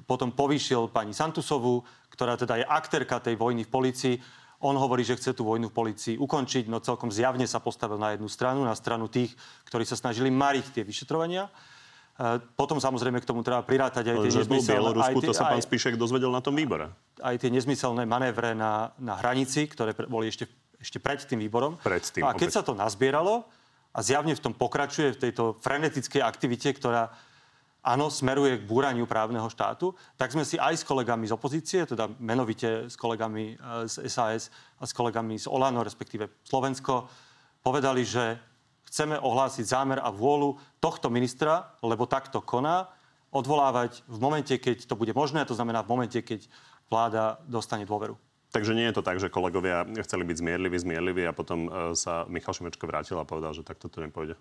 Potom 0.07 0.31
povýšil 0.31 0.87
pani 0.95 1.11
Santusovú, 1.11 1.83
ktorá 2.15 2.39
teda 2.39 2.63
je 2.63 2.65
aktérka 2.65 3.19
tej 3.19 3.35
vojny 3.35 3.67
v 3.67 3.73
policii. 3.75 4.15
On 4.61 4.77
hovorí, 4.77 5.01
že 5.01 5.17
chce 5.17 5.33
tú 5.33 5.41
vojnu 5.41 5.69
v 5.69 5.75
policii 5.75 6.15
ukončiť, 6.21 6.69
no 6.69 6.77
celkom 6.77 7.09
zjavne 7.09 7.49
sa 7.49 7.57
postavil 7.57 7.97
na 7.97 8.13
jednu 8.13 8.29
stranu, 8.29 8.61
na 8.61 8.77
stranu 8.77 9.09
tých, 9.09 9.33
ktorí 9.65 9.81
sa 9.85 9.97
snažili 9.97 10.29
mariť 10.29 10.77
tie 10.77 10.83
vyšetrovania. 10.85 11.49
Potom 12.53 12.77
samozrejme 12.77 13.17
k 13.17 13.25
tomu 13.25 13.41
treba 13.41 13.65
prirátať 13.65 14.13
aj 14.13 14.17
tie 14.21 14.31
nezmyselné... 14.45 14.77
Bielorusku, 14.77 15.17
aj 15.17 15.23
tie, 15.25 15.29
to 15.33 15.33
sa 15.33 15.49
pán 15.49 15.63
Spíšek 15.65 15.97
dozvedel 15.97 16.29
na 16.29 16.45
tom 16.45 16.53
výbore. 16.53 16.93
Aj 17.17 17.33
tie 17.33 17.49
nezmyselné 17.49 18.05
manévre 18.05 18.53
na, 18.53 18.93
na 19.01 19.17
hranici, 19.17 19.65
ktoré 19.65 19.97
boli 20.05 20.29
ešte, 20.29 20.45
ešte 20.77 21.01
pred 21.01 21.17
tým 21.25 21.41
výborom. 21.41 21.81
Pred 21.81 22.03
tým, 22.13 22.21
no 22.21 22.29
a 22.29 22.37
keď 22.37 22.49
opäť. 22.53 22.57
sa 22.57 22.61
to 22.61 22.77
nazbieralo 22.77 23.49
a 23.89 23.99
zjavne 24.05 24.37
v 24.37 24.43
tom 24.43 24.53
pokračuje, 24.53 25.17
v 25.17 25.21
tejto 25.29 25.57
frenetickej 25.65 26.21
aktivite, 26.21 26.69
ktorá 26.77 27.09
áno, 27.81 28.13
smeruje 28.13 28.61
k 28.61 28.67
búraniu 28.69 29.09
právneho 29.09 29.49
štátu, 29.49 29.93
tak 30.17 30.31
sme 30.31 30.45
si 30.45 30.57
aj 30.61 30.81
s 30.81 30.87
kolegami 30.87 31.25
z 31.25 31.33
opozície, 31.33 31.85
teda 31.89 32.09
menovite 32.21 32.87
s 32.87 32.95
kolegami 32.95 33.57
e, 33.57 33.89
z 33.89 34.05
SAS 34.05 34.53
a 34.77 34.85
s 34.85 34.93
kolegami 34.93 35.37
z 35.41 35.49
Olano, 35.49 35.81
respektíve 35.81 36.29
Slovensko, 36.45 37.09
povedali, 37.65 38.05
že 38.05 38.37
chceme 38.85 39.17
ohlásiť 39.17 39.65
zámer 39.65 39.99
a 40.01 40.13
vôľu 40.13 40.57
tohto 40.77 41.09
ministra, 41.09 41.73
lebo 41.81 42.05
takto 42.05 42.41
koná 42.41 42.89
odvolávať 43.31 44.03
v 44.05 44.17
momente, 44.19 44.53
keď 44.59 44.85
to 44.85 44.99
bude 44.99 45.15
možné, 45.15 45.47
to 45.47 45.55
znamená 45.55 45.81
v 45.81 45.91
momente, 45.95 46.19
keď 46.21 46.45
vláda 46.91 47.39
dostane 47.47 47.87
dôveru. 47.87 48.19
Takže 48.51 48.75
nie 48.75 48.83
je 48.91 48.99
to 48.99 49.03
tak, 49.03 49.15
že 49.15 49.31
kolegovia 49.31 49.87
chceli 50.03 50.27
byť 50.27 50.43
zmierliví, 50.43 50.75
zmierliví 50.75 51.23
a 51.23 51.31
potom 51.31 51.71
e, 51.71 51.95
sa 51.95 52.27
Michal 52.27 52.51
Šimečko 52.51 52.83
vrátil 52.83 53.15
a 53.15 53.23
povedal, 53.23 53.55
že 53.55 53.63
takto 53.63 53.87
to 53.87 54.03
nepôjde 54.03 54.35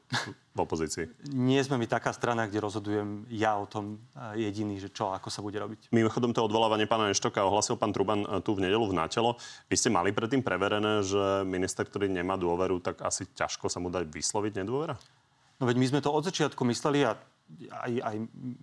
v 0.57 0.59
opozícii. 0.59 1.07
Nie 1.31 1.63
sme 1.63 1.79
my 1.79 1.87
taká 1.87 2.11
strana, 2.11 2.51
kde 2.51 2.59
rozhodujem 2.59 3.31
ja 3.31 3.55
o 3.55 3.71
tom 3.71 4.03
e, 4.35 4.43
jediný, 4.43 4.83
že 4.83 4.91
čo, 4.91 5.15
ako 5.15 5.31
sa 5.31 5.47
bude 5.47 5.63
robiť. 5.63 5.95
Mimochodom 5.95 6.35
to 6.35 6.43
odvolávanie 6.43 6.91
pána 6.91 7.15
Eštoka 7.15 7.47
ohlasil 7.47 7.79
pán 7.79 7.95
Truban 7.95 8.27
e, 8.27 8.43
tu 8.43 8.59
v 8.59 8.67
nedelu 8.67 8.83
v 8.83 8.99
Nátelo. 8.99 9.39
Vy 9.71 9.79
ste 9.79 9.95
mali 9.95 10.11
predtým 10.11 10.43
preverené, 10.43 11.07
že 11.07 11.47
minister, 11.47 11.87
ktorý 11.87 12.11
nemá 12.11 12.35
dôveru, 12.35 12.83
tak 12.83 13.07
asi 13.07 13.31
ťažko 13.31 13.71
sa 13.71 13.79
mu 13.79 13.95
dať 13.95 14.11
vysloviť 14.11 14.59
nedôvera? 14.59 14.99
No 15.63 15.71
veď 15.71 15.79
my 15.79 15.87
sme 15.87 16.01
to 16.03 16.11
od 16.11 16.27
začiatku 16.27 16.67
mysleli 16.67 17.07
a 17.07 17.15
aj, 17.87 17.93
aj 18.03 18.17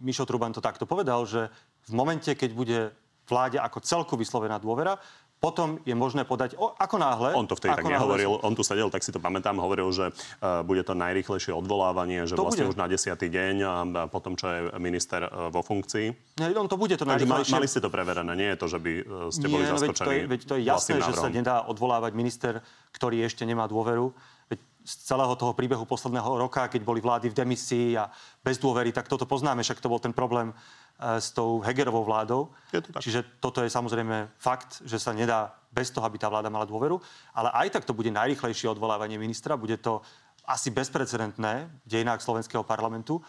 Mišo 0.03 0.27
Truban 0.27 0.51
to 0.51 0.59
takto 0.59 0.83
povedal, 0.83 1.23
že 1.23 1.47
v 1.87 1.93
momente, 1.95 2.35
keď 2.35 2.51
bude 2.51 2.79
vláde 3.27 3.59
ako 3.59 3.83
celku 3.83 4.15
vyslovená 4.15 4.55
dôvera, 4.57 4.95
potom 5.37 5.77
je 5.85 5.93
možné 5.93 6.25
podať, 6.25 6.57
o, 6.57 6.73
ako 6.73 6.97
náhle... 6.97 7.29
On 7.37 7.45
to 7.45 7.53
vtedy 7.53 7.77
tak 7.77 7.85
nehovoril, 7.85 8.41
on 8.41 8.53
tu 8.57 8.65
sedel, 8.65 8.89
tak 8.89 9.05
si 9.05 9.13
to 9.13 9.21
pamätám, 9.21 9.61
hovoril, 9.61 9.85
že 9.93 10.09
uh, 10.09 10.65
bude 10.65 10.81
to 10.81 10.97
najrýchlejšie 10.97 11.53
odvolávanie, 11.53 12.25
že 12.25 12.33
to 12.33 12.41
vlastne 12.41 12.65
bude. 12.65 12.73
už 12.73 12.81
na 12.81 12.89
desiatý 12.89 13.29
deň 13.29 13.55
a, 13.61 13.73
a 13.85 14.01
potom, 14.09 14.33
čo 14.33 14.49
je 14.49 14.59
minister 14.81 15.29
uh, 15.29 15.53
vo 15.53 15.61
funkcii. 15.61 16.07
Nie, 16.41 16.57
on 16.57 16.65
to 16.65 16.81
bude 16.81 16.97
to 16.97 17.05
najrýchlejšie. 17.05 17.53
Mali 17.53 17.69
ste 17.69 17.79
to 17.85 17.93
preverené, 17.93 18.33
nie 18.33 18.49
je 18.53 18.57
to, 18.57 18.65
že 18.65 18.79
by 18.81 18.91
uh, 18.97 19.29
ste 19.29 19.45
Nie, 19.45 19.53
boli 19.53 19.63
no, 19.69 19.71
zaskočení. 19.77 19.93
Veď 19.93 20.01
to, 20.01 20.11
je, 20.11 20.21
veď 20.25 20.41
to 20.41 20.53
je 20.57 20.63
jasné, 20.65 20.95
že 21.05 21.13
sa 21.13 21.29
nedá 21.29 21.55
odvolávať 21.69 22.11
minister, 22.17 22.53
ktorý 22.97 23.21
ešte 23.21 23.45
nemá 23.45 23.69
dôveru. 23.69 24.09
Veď 24.49 24.59
z 24.87 24.93
celého 25.03 25.35
toho 25.35 25.53
príbehu 25.53 25.85
posledného 25.85 26.37
roka, 26.37 26.67
keď 26.67 26.81
boli 26.83 27.03
vlády 27.03 27.29
v 27.29 27.37
demisii 27.37 27.99
a 27.99 28.07
bez 28.43 28.57
dôvery, 28.57 28.95
tak 28.95 29.11
toto 29.11 29.27
poznáme, 29.27 29.63
však 29.63 29.83
to 29.83 29.91
bol 29.91 29.99
ten 29.99 30.15
problém 30.15 30.55
E, 30.97 31.21
s 31.21 31.29
tou 31.29 31.61
Hegerovou 31.61 32.03
vládou. 32.03 32.49
Je 32.73 32.81
to 32.81 32.89
tak. 32.89 33.01
Čiže 33.05 33.23
toto 33.37 33.61
je 33.61 33.69
samozrejme 33.69 34.33
fakt, 34.41 34.81
že 34.81 34.97
sa 34.97 35.13
nedá 35.13 35.53
bez 35.69 35.93
toho, 35.93 36.01
aby 36.09 36.17
tá 36.17 36.25
vláda 36.25 36.49
mala 36.49 36.65
dôveru. 36.65 36.97
Ale 37.37 37.53
aj 37.53 37.69
tak 37.77 37.85
to 37.85 37.93
bude 37.93 38.09
najrychlejšie 38.09 38.65
odvolávanie 38.65 39.21
ministra. 39.21 39.53
Bude 39.53 39.77
to 39.77 40.01
asi 40.49 40.73
bezprecedentné 40.73 41.69
v 41.85 41.89
dejinách 41.89 42.25
slovenského 42.25 42.65
parlamentu. 42.65 43.21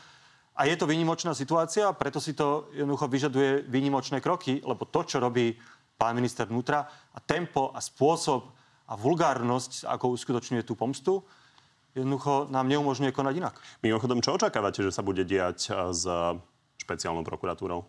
A 0.57 0.65
je 0.65 0.75
to 0.81 0.89
výnimočná 0.89 1.37
situácia, 1.37 1.93
preto 1.95 2.19
si 2.19 2.35
to 2.35 2.67
jednoducho 2.75 3.07
vyžaduje 3.07 3.69
výnimočné 3.71 4.19
kroky, 4.19 4.59
lebo 4.65 4.91
to, 4.91 5.07
čo 5.07 5.23
robí 5.23 5.55
pán 5.95 6.19
minister 6.19 6.51
vnútra 6.51 6.83
a 7.15 7.19
tempo 7.23 7.71
a 7.71 7.79
spôsob 7.79 8.58
a 8.89 8.97
vulgárnosť, 8.97 9.85
ako 9.85 10.17
uskutočňuje 10.17 10.65
tú 10.65 10.73
pomstu, 10.73 11.21
jednoducho 11.93 12.49
nám 12.49 12.67
neumožňuje 12.73 13.13
konať 13.13 13.35
inak. 13.37 13.55
Mimochodom, 13.85 14.25
čo 14.25 14.35
očakávate, 14.35 14.81
že 14.81 14.95
sa 14.95 15.05
bude 15.05 15.29
diať 15.29 15.73
s 15.93 16.05
špeciálnou 16.81 17.21
prokuratúrou? 17.23 17.85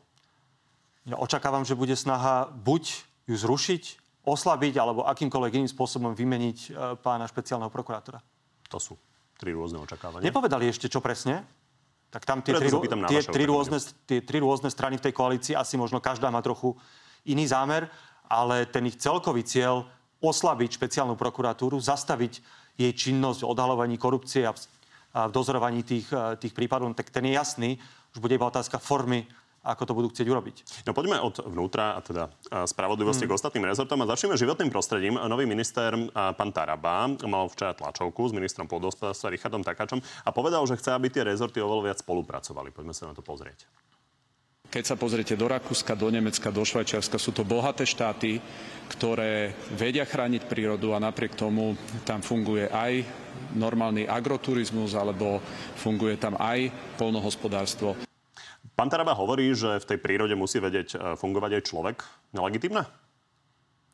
Ja 1.08 1.16
očakávam, 1.16 1.64
že 1.64 1.80
bude 1.80 1.96
snaha 1.96 2.52
buď 2.52 3.08
ju 3.32 3.36
zrušiť, 3.40 3.84
oslabiť 4.28 4.74
alebo 4.76 5.08
akýmkoľvek 5.08 5.64
iným 5.64 5.72
spôsobom 5.72 6.12
vymeniť 6.12 6.58
e, 6.60 6.70
pána 7.00 7.26
špeciálneho 7.26 7.72
prokurátora. 7.72 8.20
To 8.68 8.78
sú 8.78 8.94
tri 9.40 9.56
rôzne 9.56 9.80
očakávania. 9.80 10.28
Nepovedali 10.28 10.68
ešte, 10.68 10.92
čo 10.92 11.00
presne. 11.00 11.48
Tak 12.10 12.26
tam 12.26 12.42
tie, 12.42 12.58
tri, 12.58 12.68
tie, 13.08 13.22
tri, 13.22 13.46
rôzne, 13.46 13.78
tie 14.10 14.20
tri 14.26 14.42
rôzne 14.42 14.74
strany 14.74 14.98
v 14.98 15.06
tej 15.08 15.14
koalícii, 15.14 15.54
asi 15.54 15.78
možno 15.78 16.02
každá 16.02 16.34
má 16.34 16.42
trochu 16.42 16.74
iný 17.30 17.46
zámer, 17.46 17.86
ale 18.26 18.66
ten 18.66 18.82
ich 18.90 18.98
celkový 18.98 19.46
cieľ 19.46 19.86
oslabiť 20.20 20.76
špeciálnu 20.76 21.16
prokuratúru, 21.16 21.80
zastaviť 21.80 22.44
jej 22.80 22.92
činnosť 22.96 23.44
v 23.44 23.50
odhalovaní 23.52 23.96
korupcie 24.00 24.48
a 24.48 24.54
v 24.54 25.32
dozorovaní 25.32 25.84
tých, 25.84 26.08
e, 26.12 26.38
tých 26.40 26.54
prípadov, 26.56 26.92
tak 26.96 27.12
ten 27.12 27.26
je 27.28 27.34
jasný. 27.36 27.70
Už 28.16 28.20
bude 28.24 28.36
iba 28.36 28.48
otázka 28.48 28.80
formy, 28.80 29.28
ako 29.64 29.84
to 29.84 29.94
budú 29.94 30.08
chcieť 30.10 30.28
urobiť. 30.32 30.56
No 30.88 30.96
poďme 30.96 31.20
od 31.20 31.44
vnútra 31.44 31.94
a 31.96 32.00
teda 32.00 32.32
spravodlivosti 32.64 33.28
hmm. 33.28 33.32
k 33.32 33.38
ostatným 33.38 33.68
rezortom 33.68 34.00
a 34.02 34.10
začneme 34.10 34.40
životným 34.40 34.72
prostredím. 34.72 35.20
Nový 35.20 35.44
minister 35.44 35.92
pán 36.16 36.52
Taraba 36.56 37.12
mal 37.28 37.52
včera 37.52 37.76
tlačovku 37.76 38.32
s 38.32 38.34
ministrom 38.34 38.72
pôdohospodárstva 38.72 39.36
Richardom 39.36 39.62
Takáčom 39.62 40.00
a 40.00 40.30
povedal, 40.32 40.64
že 40.64 40.80
chce, 40.80 40.96
aby 40.96 41.12
tie 41.12 41.28
rezorty 41.28 41.60
oveľa 41.60 41.92
viac 41.92 41.98
spolupracovali. 42.00 42.72
Poďme 42.72 42.96
sa 42.96 43.12
na 43.12 43.14
to 43.14 43.22
pozrieť. 43.22 43.68
Keď 44.70 44.86
sa 44.86 44.94
pozriete 44.94 45.34
do 45.34 45.50
Rakúska, 45.50 45.98
do 45.98 46.14
Nemecka, 46.14 46.54
do 46.54 46.62
Švajčiarska, 46.62 47.18
sú 47.18 47.34
to 47.34 47.42
bohaté 47.42 47.90
štáty, 47.90 48.38
ktoré 48.94 49.58
vedia 49.74 50.06
chrániť 50.06 50.46
prírodu 50.46 50.94
a 50.94 51.02
napriek 51.02 51.34
tomu 51.34 51.74
tam 52.06 52.22
funguje 52.22 52.70
aj 52.70 53.02
normálny 53.58 54.06
agroturizmus 54.06 54.94
alebo 54.94 55.42
funguje 55.74 56.22
tam 56.22 56.38
aj 56.38 56.70
polnohospodárstvo. 57.02 57.98
Pán 58.78 58.94
Taraba 58.94 59.18
hovorí, 59.18 59.50
že 59.58 59.82
v 59.82 59.90
tej 59.90 60.00
prírode 60.06 60.38
musí 60.38 60.62
vedieť 60.62 60.88
e, 60.94 60.98
fungovať 61.18 61.52
aj 61.58 61.64
človek. 61.66 61.98
Nelegitimné? 62.38 62.86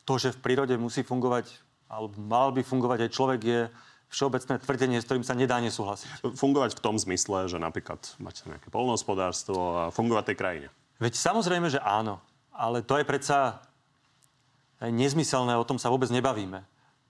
To, 0.03 0.19
že 0.19 0.35
v 0.35 0.43
prírode 0.43 0.75
musí 0.75 1.07
fungovať, 1.07 1.55
alebo 1.87 2.19
mal 2.19 2.51
by 2.51 2.67
fungovať 2.67 3.07
aj 3.07 3.13
človek, 3.15 3.39
je 3.47 3.61
všeobecné 4.09 4.61
tvrdenie, 4.61 4.97
s 5.01 5.07
ktorým 5.07 5.25
sa 5.25 5.35
nedá 5.35 5.59
nesúhlasiť. 5.59 6.35
Fungovať 6.37 6.77
v 6.77 6.83
tom 6.83 6.95
zmysle, 6.95 7.49
že 7.51 7.57
napríklad 7.59 7.99
mať 8.21 8.45
nejaké 8.47 8.67
polnohospodárstvo 8.71 9.57
a 9.75 9.83
fungovať 9.91 10.33
tej 10.33 10.37
krajine. 10.37 10.67
Veď 11.01 11.13
samozrejme, 11.19 11.67
že 11.67 11.83
áno. 11.83 12.23
Ale 12.55 12.79
to 12.79 12.95
je 12.95 13.03
predsa 13.03 13.59
nezmyselné, 14.79 15.55
o 15.59 15.67
tom 15.67 15.75
sa 15.75 15.91
vôbec 15.91 16.07
nebavíme. 16.07 16.63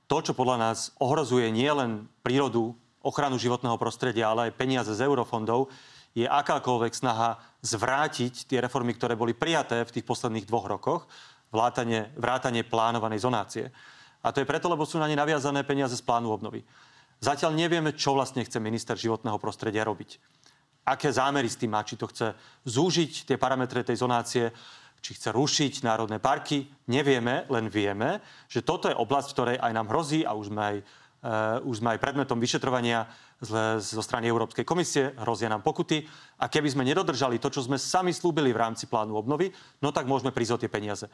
To, 0.09 0.21
čo 0.21 0.37
podľa 0.37 0.57
nás 0.57 0.93
ohrozuje 1.01 1.49
nielen 1.49 2.09
prírodu, 2.21 2.73
ochranu 3.05 3.37
životného 3.37 3.77
prostredia, 3.77 4.33
ale 4.33 4.49
aj 4.49 4.57
peniaze 4.57 4.89
z 4.89 5.05
eurofondov, 5.05 5.69
je 6.17 6.25
akákoľvek 6.25 6.93
snaha 6.95 7.37
zvrátiť 7.61 8.49
tie 8.49 8.63
reformy, 8.63 8.95
ktoré 8.95 9.13
boli 9.13 9.35
prijaté 9.35 9.83
v 9.83 9.93
tých 9.99 10.05
posledných 10.07 10.47
dvoch 10.47 10.65
rokoch, 10.65 11.01
vrátanie, 11.51 12.09
vrátanie 12.15 12.63
plánovanej 12.65 13.21
zonácie. 13.21 13.65
A 14.25 14.33
to 14.33 14.41
je 14.41 14.49
preto, 14.49 14.65
lebo 14.65 14.89
sú 14.89 14.97
na 14.97 15.05
ne 15.05 15.13
naviazané 15.13 15.61
peniaze 15.61 15.93
z 15.93 16.01
plánu 16.01 16.33
obnovy. 16.33 16.65
Zatiaľ 17.21 17.53
nevieme, 17.53 17.93
čo 17.93 18.17
vlastne 18.17 18.41
chce 18.41 18.57
minister 18.57 18.97
životného 18.97 19.37
prostredia 19.37 19.85
robiť. 19.85 20.17
Aké 20.89 21.13
zámery 21.13 21.45
s 21.45 21.61
tým 21.61 21.77
má, 21.77 21.85
či 21.85 21.93
to 21.93 22.09
chce 22.09 22.33
zúžiť 22.65 23.29
tie 23.29 23.37
parametre 23.37 23.85
tej 23.85 24.01
zonácie, 24.01 24.49
či 25.01 25.13
chce 25.13 25.29
rušiť 25.29 25.85
národné 25.85 26.17
parky. 26.17 26.65
Nevieme, 26.89 27.45
len 27.53 27.69
vieme, 27.69 28.21
že 28.49 28.65
toto 28.65 28.89
je 28.89 28.97
oblasť, 28.97 29.29
v 29.29 29.35
ktorej 29.37 29.57
aj 29.61 29.71
nám 29.77 29.89
hrozí 29.93 30.25
a 30.25 30.33
už 30.33 30.49
sme 30.49 30.61
aj, 30.61 30.77
uh, 30.81 31.69
už 31.69 31.85
sme 31.85 31.93
aj 31.93 32.01
predmetom 32.01 32.41
vyšetrovania 32.41 33.05
zo 33.77 34.01
strany 34.01 34.25
Európskej 34.25 34.65
komisie, 34.65 35.13
hrozia 35.21 35.51
nám 35.51 35.61
pokuty. 35.61 36.01
A 36.41 36.49
keby 36.49 36.73
sme 36.73 36.87
nedodržali 36.87 37.37
to, 37.37 37.53
čo 37.53 37.61
sme 37.61 37.77
sami 37.77 38.09
slúbili 38.09 38.49
v 38.49 38.61
rámci 38.61 38.89
plánu 38.89 39.13
obnovy, 39.13 39.53
no 39.85 39.93
tak 39.93 40.09
môžeme 40.09 40.33
prísť 40.33 40.53
o 40.57 40.61
tie 40.65 40.71
peniaze. 40.71 41.05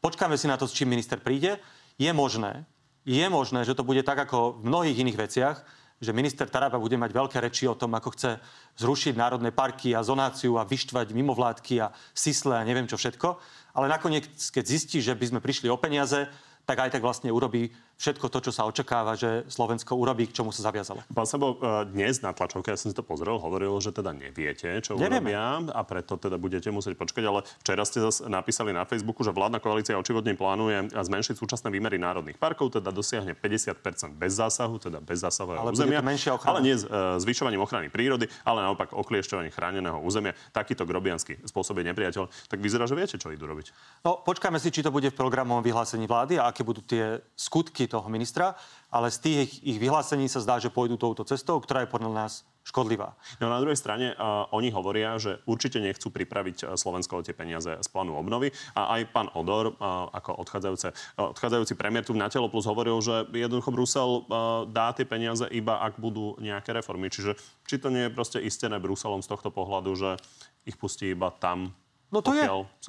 Počkáme 0.00 0.36
si 0.36 0.48
na 0.48 0.56
to, 0.56 0.64
s 0.64 0.76
čím 0.76 0.92
minister 0.92 1.20
príde 1.20 1.60
je 2.00 2.10
možné, 2.16 2.64
je 3.04 3.26
možné, 3.28 3.68
že 3.68 3.76
to 3.76 3.84
bude 3.84 4.00
tak 4.08 4.16
ako 4.24 4.56
v 4.56 4.72
mnohých 4.72 5.00
iných 5.04 5.20
veciach, 5.20 5.56
že 6.00 6.16
minister 6.16 6.48
Taraba 6.48 6.80
bude 6.80 6.96
mať 6.96 7.12
veľké 7.12 7.36
reči 7.44 7.68
o 7.68 7.76
tom, 7.76 7.92
ako 7.92 8.16
chce 8.16 8.40
zrušiť 8.80 9.20
národné 9.20 9.52
parky 9.52 9.92
a 9.92 10.00
zonáciu 10.00 10.56
a 10.56 10.64
vyštvať 10.64 11.12
mimovládky 11.12 11.76
a 11.84 11.92
sisle 12.16 12.56
a 12.56 12.64
neviem 12.64 12.88
čo 12.88 12.96
všetko. 12.96 13.36
Ale 13.76 13.92
nakoniec, 13.92 14.24
keď 14.32 14.64
zistí, 14.64 15.04
že 15.04 15.12
by 15.12 15.28
sme 15.28 15.44
prišli 15.44 15.68
o 15.68 15.76
peniaze, 15.76 16.24
tak 16.64 16.88
aj 16.88 16.96
tak 16.96 17.04
vlastne 17.04 17.28
urobí 17.28 17.68
všetko 18.00 18.32
to, 18.32 18.38
čo 18.48 18.52
sa 18.56 18.64
očakáva, 18.64 19.12
že 19.12 19.44
Slovensko 19.52 19.92
urobí, 19.92 20.24
k 20.24 20.40
čomu 20.40 20.56
sa 20.56 20.64
zaviazalo. 20.64 21.04
Pán 21.12 21.28
Sabo, 21.28 21.60
e, 21.60 21.84
dnes 21.92 22.24
na 22.24 22.32
tlačovke, 22.32 22.72
ja 22.72 22.80
som 22.80 22.88
si 22.88 22.96
to 22.96 23.04
pozrel, 23.04 23.36
hovoril, 23.36 23.76
že 23.84 23.92
teda 23.92 24.16
neviete, 24.16 24.80
čo 24.80 24.96
Nevieme. 24.96 25.28
urobia 25.28 25.76
a 25.76 25.80
preto 25.84 26.16
teda 26.16 26.40
budete 26.40 26.72
musieť 26.72 26.96
počkať, 26.96 27.22
ale 27.28 27.44
včera 27.60 27.84
ste 27.84 28.00
zase 28.00 28.24
napísali 28.32 28.72
na 28.72 28.88
Facebooku, 28.88 29.20
že 29.20 29.36
vládna 29.36 29.60
koalícia 29.60 30.00
očivodne 30.00 30.32
plánuje 30.32 30.96
zmenšiť 30.96 31.36
súčasné 31.36 31.68
výmery 31.68 32.00
národných 32.00 32.40
parkov, 32.40 32.72
teda 32.80 32.88
dosiahne 32.88 33.36
50% 33.36 34.16
bez 34.16 34.32
zásahu, 34.32 34.80
teda 34.80 35.04
bez 35.04 35.20
zásahového 35.20 35.60
ale 35.60 35.76
územia. 35.76 36.00
Ale 36.00 36.64
nie 36.64 36.80
s 36.80 36.88
uh, 36.88 37.20
zvyšovaním 37.20 37.60
ochrany 37.60 37.92
prírody, 37.92 38.24
ale 38.48 38.64
naopak 38.64 38.96
okliešťovaním 38.96 39.52
chráneného 39.52 40.00
územia. 40.00 40.32
Takýto 40.56 40.88
grobianský 40.88 41.36
spôsob 41.44 41.84
je 41.84 41.92
nepriateľ. 41.92 42.48
Tak 42.48 42.58
vyzerá, 42.62 42.88
že 42.88 42.96
viete, 42.96 43.20
čo 43.20 43.28
idú 43.28 43.44
robiť. 43.44 43.74
No, 44.06 44.24
počkáme 44.24 44.56
si, 44.56 44.72
či 44.72 44.80
to 44.80 44.88
bude 44.88 45.12
v 45.12 45.16
programovom 45.16 45.60
vyhlásení 45.60 46.08
vlády 46.08 46.40
a 46.40 46.48
aké 46.48 46.64
budú 46.64 46.80
tie 46.80 47.20
skutky 47.36 47.89
toho 47.90 48.06
ministra, 48.06 48.54
ale 48.94 49.10
z 49.10 49.18
tých 49.18 49.48
ich 49.66 49.82
vyhlásení 49.82 50.30
sa 50.30 50.38
zdá, 50.38 50.62
že 50.62 50.70
pôjdu 50.70 50.94
touto 50.94 51.26
cestou, 51.26 51.58
ktorá 51.58 51.82
je 51.82 51.90
podľa 51.90 52.14
nás 52.14 52.46
škodlivá. 52.60 53.16
No 53.40 53.48
na 53.48 53.58
druhej 53.58 53.74
strane 53.74 54.12
uh, 54.14 54.46
oni 54.52 54.70
hovoria, 54.70 55.16
že 55.16 55.40
určite 55.48 55.80
nechcú 55.80 56.12
pripraviť 56.12 56.56
uh, 56.62 56.78
Slovensko 56.78 57.18
o 57.18 57.24
tie 57.24 57.34
peniaze 57.34 57.72
z 57.72 57.88
plánu 57.88 58.14
obnovy 58.14 58.52
a 58.76 59.00
aj 59.00 59.10
pán 59.10 59.28
Odor, 59.32 59.74
uh, 59.74 60.06
ako 60.12 60.44
odchádzajúce, 60.44 60.88
uh, 60.92 61.32
odchádzajúci 61.34 61.74
premiér 61.74 62.04
tu 62.04 62.12
na 62.12 62.28
Telo 62.28 62.52
Plus 62.52 62.68
hovoril, 62.68 63.00
že 63.00 63.26
jednoducho 63.32 63.72
Brusel 63.72 64.10
uh, 64.22 64.22
dá 64.68 64.92
tie 64.92 65.08
peniaze 65.08 65.48
iba 65.50 65.80
ak 65.80 65.96
budú 65.98 66.36
nejaké 66.38 66.76
reformy. 66.76 67.08
Čiže 67.08 67.34
či 67.64 67.80
to 67.80 67.88
nie 67.88 68.06
je 68.06 68.14
proste 68.14 68.38
istené 68.38 68.76
Bruselom 68.76 69.24
z 69.24 69.30
tohto 69.32 69.48
pohľadu, 69.48 69.90
že 69.96 70.10
ich 70.68 70.76
pustí 70.76 71.16
iba 71.16 71.32
tam, 71.32 71.72
No 72.10 72.26
to 72.26 72.34
je, 72.34 72.42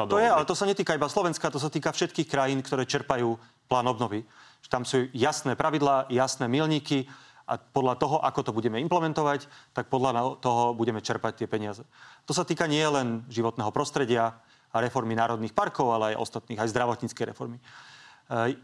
to 0.09 0.17
je, 0.17 0.25
ale 0.25 0.49
to 0.49 0.57
sa 0.57 0.65
netýka 0.65 0.97
iba 0.97 1.05
Slovenska, 1.05 1.53
to 1.53 1.61
sa 1.61 1.69
týka 1.69 1.93
všetkých 1.93 2.25
krajín, 2.25 2.57
ktoré 2.65 2.89
čerpajú 2.89 3.37
plán 3.69 3.85
obnovy. 3.85 4.25
Tam 4.69 4.85
sú 4.85 5.09
jasné 5.15 5.55
pravidlá, 5.55 6.11
jasné 6.11 6.47
milníky 6.47 7.07
a 7.49 7.59
podľa 7.59 7.99
toho, 7.99 8.17
ako 8.23 8.41
to 8.47 8.51
budeme 8.55 8.79
implementovať, 8.79 9.49
tak 9.75 9.91
podľa 9.91 10.39
toho 10.39 10.71
budeme 10.71 11.03
čerpať 11.03 11.43
tie 11.43 11.47
peniaze. 11.51 11.83
To 12.23 12.31
sa 12.31 12.47
týka 12.47 12.69
nie 12.69 12.83
len 12.85 13.27
životného 13.27 13.73
prostredia 13.75 14.39
a 14.71 14.77
reformy 14.79 15.19
národných 15.19 15.51
parkov, 15.51 15.91
ale 15.91 16.15
aj 16.15 16.21
ostatných, 16.23 16.61
aj 16.63 16.71
zdravotníckej 16.71 17.35
reformy. 17.35 17.59
E, 17.59 17.63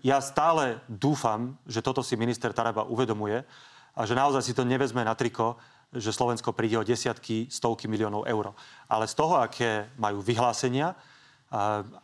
ja 0.07 0.23
stále 0.23 0.79
dúfam, 0.87 1.59
že 1.67 1.83
toto 1.83 1.99
si 1.99 2.15
minister 2.15 2.55
Taraba 2.55 2.87
uvedomuje 2.87 3.43
a 3.91 4.01
že 4.07 4.15
naozaj 4.15 4.39
si 4.39 4.55
to 4.55 4.63
nevezme 4.63 5.03
na 5.03 5.11
triko, 5.19 5.59
že 5.91 6.15
Slovensko 6.15 6.55
príde 6.55 6.79
o 6.79 6.87
desiatky, 6.87 7.51
stovky 7.51 7.91
miliónov 7.91 8.23
eur. 8.23 8.55
Ale 8.87 9.03
z 9.07 9.15
toho, 9.19 9.39
aké 9.39 9.91
majú 9.99 10.23
vyhlásenia, 10.23 10.95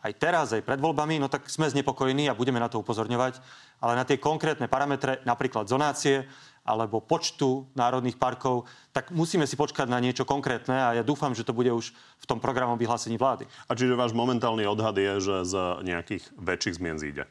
aj 0.00 0.12
teraz, 0.16 0.56
aj 0.56 0.64
pred 0.64 0.80
voľbami, 0.80 1.20
no 1.20 1.28
tak 1.28 1.44
sme 1.52 1.68
znepokojení 1.68 2.32
a 2.32 2.36
budeme 2.36 2.56
na 2.56 2.72
to 2.72 2.80
upozorňovať. 2.80 3.44
Ale 3.84 4.00
na 4.00 4.08
tie 4.08 4.16
konkrétne 4.16 4.64
parametre, 4.64 5.20
napríklad 5.28 5.68
zonácie 5.68 6.24
alebo 6.64 7.04
počtu 7.04 7.68
národných 7.76 8.16
parkov, 8.16 8.64
tak 8.88 9.12
musíme 9.12 9.44
si 9.44 9.52
počkať 9.52 9.84
na 9.84 10.00
niečo 10.00 10.24
konkrétne 10.24 10.72
a 10.72 10.96
ja 10.96 11.04
dúfam, 11.04 11.36
že 11.36 11.44
to 11.44 11.52
bude 11.52 11.68
už 11.68 11.92
v 11.92 12.24
tom 12.24 12.40
programom 12.40 12.80
vyhlásení 12.80 13.20
vlády. 13.20 13.44
A 13.68 13.76
čiže 13.76 13.92
váš 13.92 14.16
momentálny 14.16 14.64
odhad 14.64 14.96
je, 14.96 15.12
že 15.20 15.36
z 15.44 15.84
nejakých 15.84 16.24
väčších 16.40 16.80
zmien 16.80 16.96
zíde? 16.96 17.28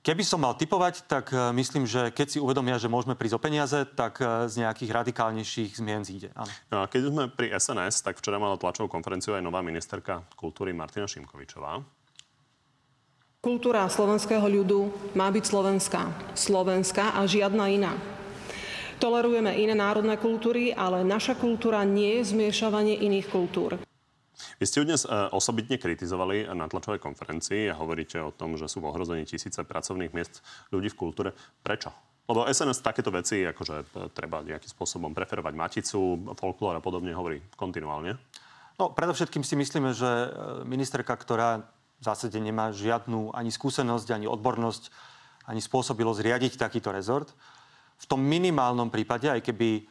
Keby 0.00 0.24
som 0.24 0.40
mal 0.40 0.56
typovať, 0.56 1.04
tak 1.04 1.28
e, 1.28 1.52
myslím, 1.60 1.84
že 1.84 2.08
keď 2.08 2.26
si 2.32 2.38
uvedomia, 2.40 2.80
že 2.80 2.88
môžeme 2.88 3.12
prísť 3.12 3.36
o 3.36 3.44
peniaze, 3.44 3.84
tak 3.84 4.16
e, 4.24 4.48
z 4.48 4.64
nejakých 4.64 4.96
radikálnejších 4.96 5.76
zmien 5.76 6.08
zíde. 6.08 6.32
Áno. 6.32 6.48
No 6.72 6.76
a 6.80 6.88
keď 6.88 7.12
sme 7.12 7.28
pri 7.28 7.52
SNS, 7.52 8.00
tak 8.00 8.16
včera 8.16 8.40
mala 8.40 8.56
tlačovú 8.56 8.88
konferenciu 8.88 9.36
aj 9.36 9.44
nová 9.44 9.60
ministerka 9.60 10.24
kultúry 10.40 10.72
Martina 10.72 11.04
Šimkovičová. 11.04 11.99
Kultúra 13.40 13.88
slovenského 13.88 14.44
ľudu 14.44 14.92
má 15.16 15.32
byť 15.32 15.44
slovenská. 15.48 16.36
Slovenská 16.36 17.16
a 17.16 17.24
žiadna 17.24 17.72
iná. 17.72 17.96
Tolerujeme 19.00 19.56
iné 19.56 19.72
národné 19.72 20.20
kultúry, 20.20 20.76
ale 20.76 21.00
naša 21.08 21.40
kultúra 21.40 21.80
nie 21.88 22.20
je 22.20 22.36
zmiešavanie 22.36 23.00
iných 23.00 23.32
kultúr. 23.32 23.80
Vy 24.60 24.64
ste 24.68 24.84
ju 24.84 24.92
dnes 24.92 25.08
e, 25.08 25.32
osobitne 25.32 25.80
kritizovali 25.80 26.52
na 26.52 26.68
tlačovej 26.68 27.00
konferencii 27.00 27.72
a 27.72 27.80
hovoríte 27.80 28.20
o 28.20 28.28
tom, 28.28 28.60
že 28.60 28.68
sú 28.68 28.84
v 28.84 28.92
ohrození 28.92 29.24
tisíce 29.24 29.64
pracovných 29.64 30.12
miest 30.12 30.44
ľudí 30.68 30.92
v 30.92 31.00
kultúre. 31.00 31.32
Prečo? 31.64 31.96
Lebo 32.28 32.44
SNS 32.44 32.84
takéto 32.84 33.08
veci, 33.08 33.40
akože 33.48 33.76
e, 33.80 33.84
treba 34.12 34.44
nejakým 34.44 34.68
spôsobom 34.68 35.16
preferovať 35.16 35.56
maticu, 35.56 36.28
folklór 36.36 36.76
a 36.76 36.84
podobne 36.84 37.16
hovorí 37.16 37.40
kontinuálne. 37.56 38.20
No, 38.76 38.92
predovšetkým 38.92 39.40
si 39.40 39.56
myslíme, 39.56 39.96
že 39.96 40.28
e, 40.28 40.28
ministerka, 40.68 41.16
ktorá 41.16 41.79
v 42.00 42.02
zásade 42.02 42.40
nemá 42.40 42.72
žiadnu 42.72 43.36
ani 43.36 43.52
skúsenosť, 43.52 44.08
ani 44.16 44.26
odbornosť, 44.26 44.88
ani 45.46 45.60
spôsobilosť 45.60 46.20
riadiť 46.24 46.52
takýto 46.56 46.88
rezort, 46.88 47.36
v 48.00 48.06
tom 48.08 48.24
minimálnom 48.24 48.88
prípade, 48.88 49.28
aj 49.28 49.44
keby 49.44 49.84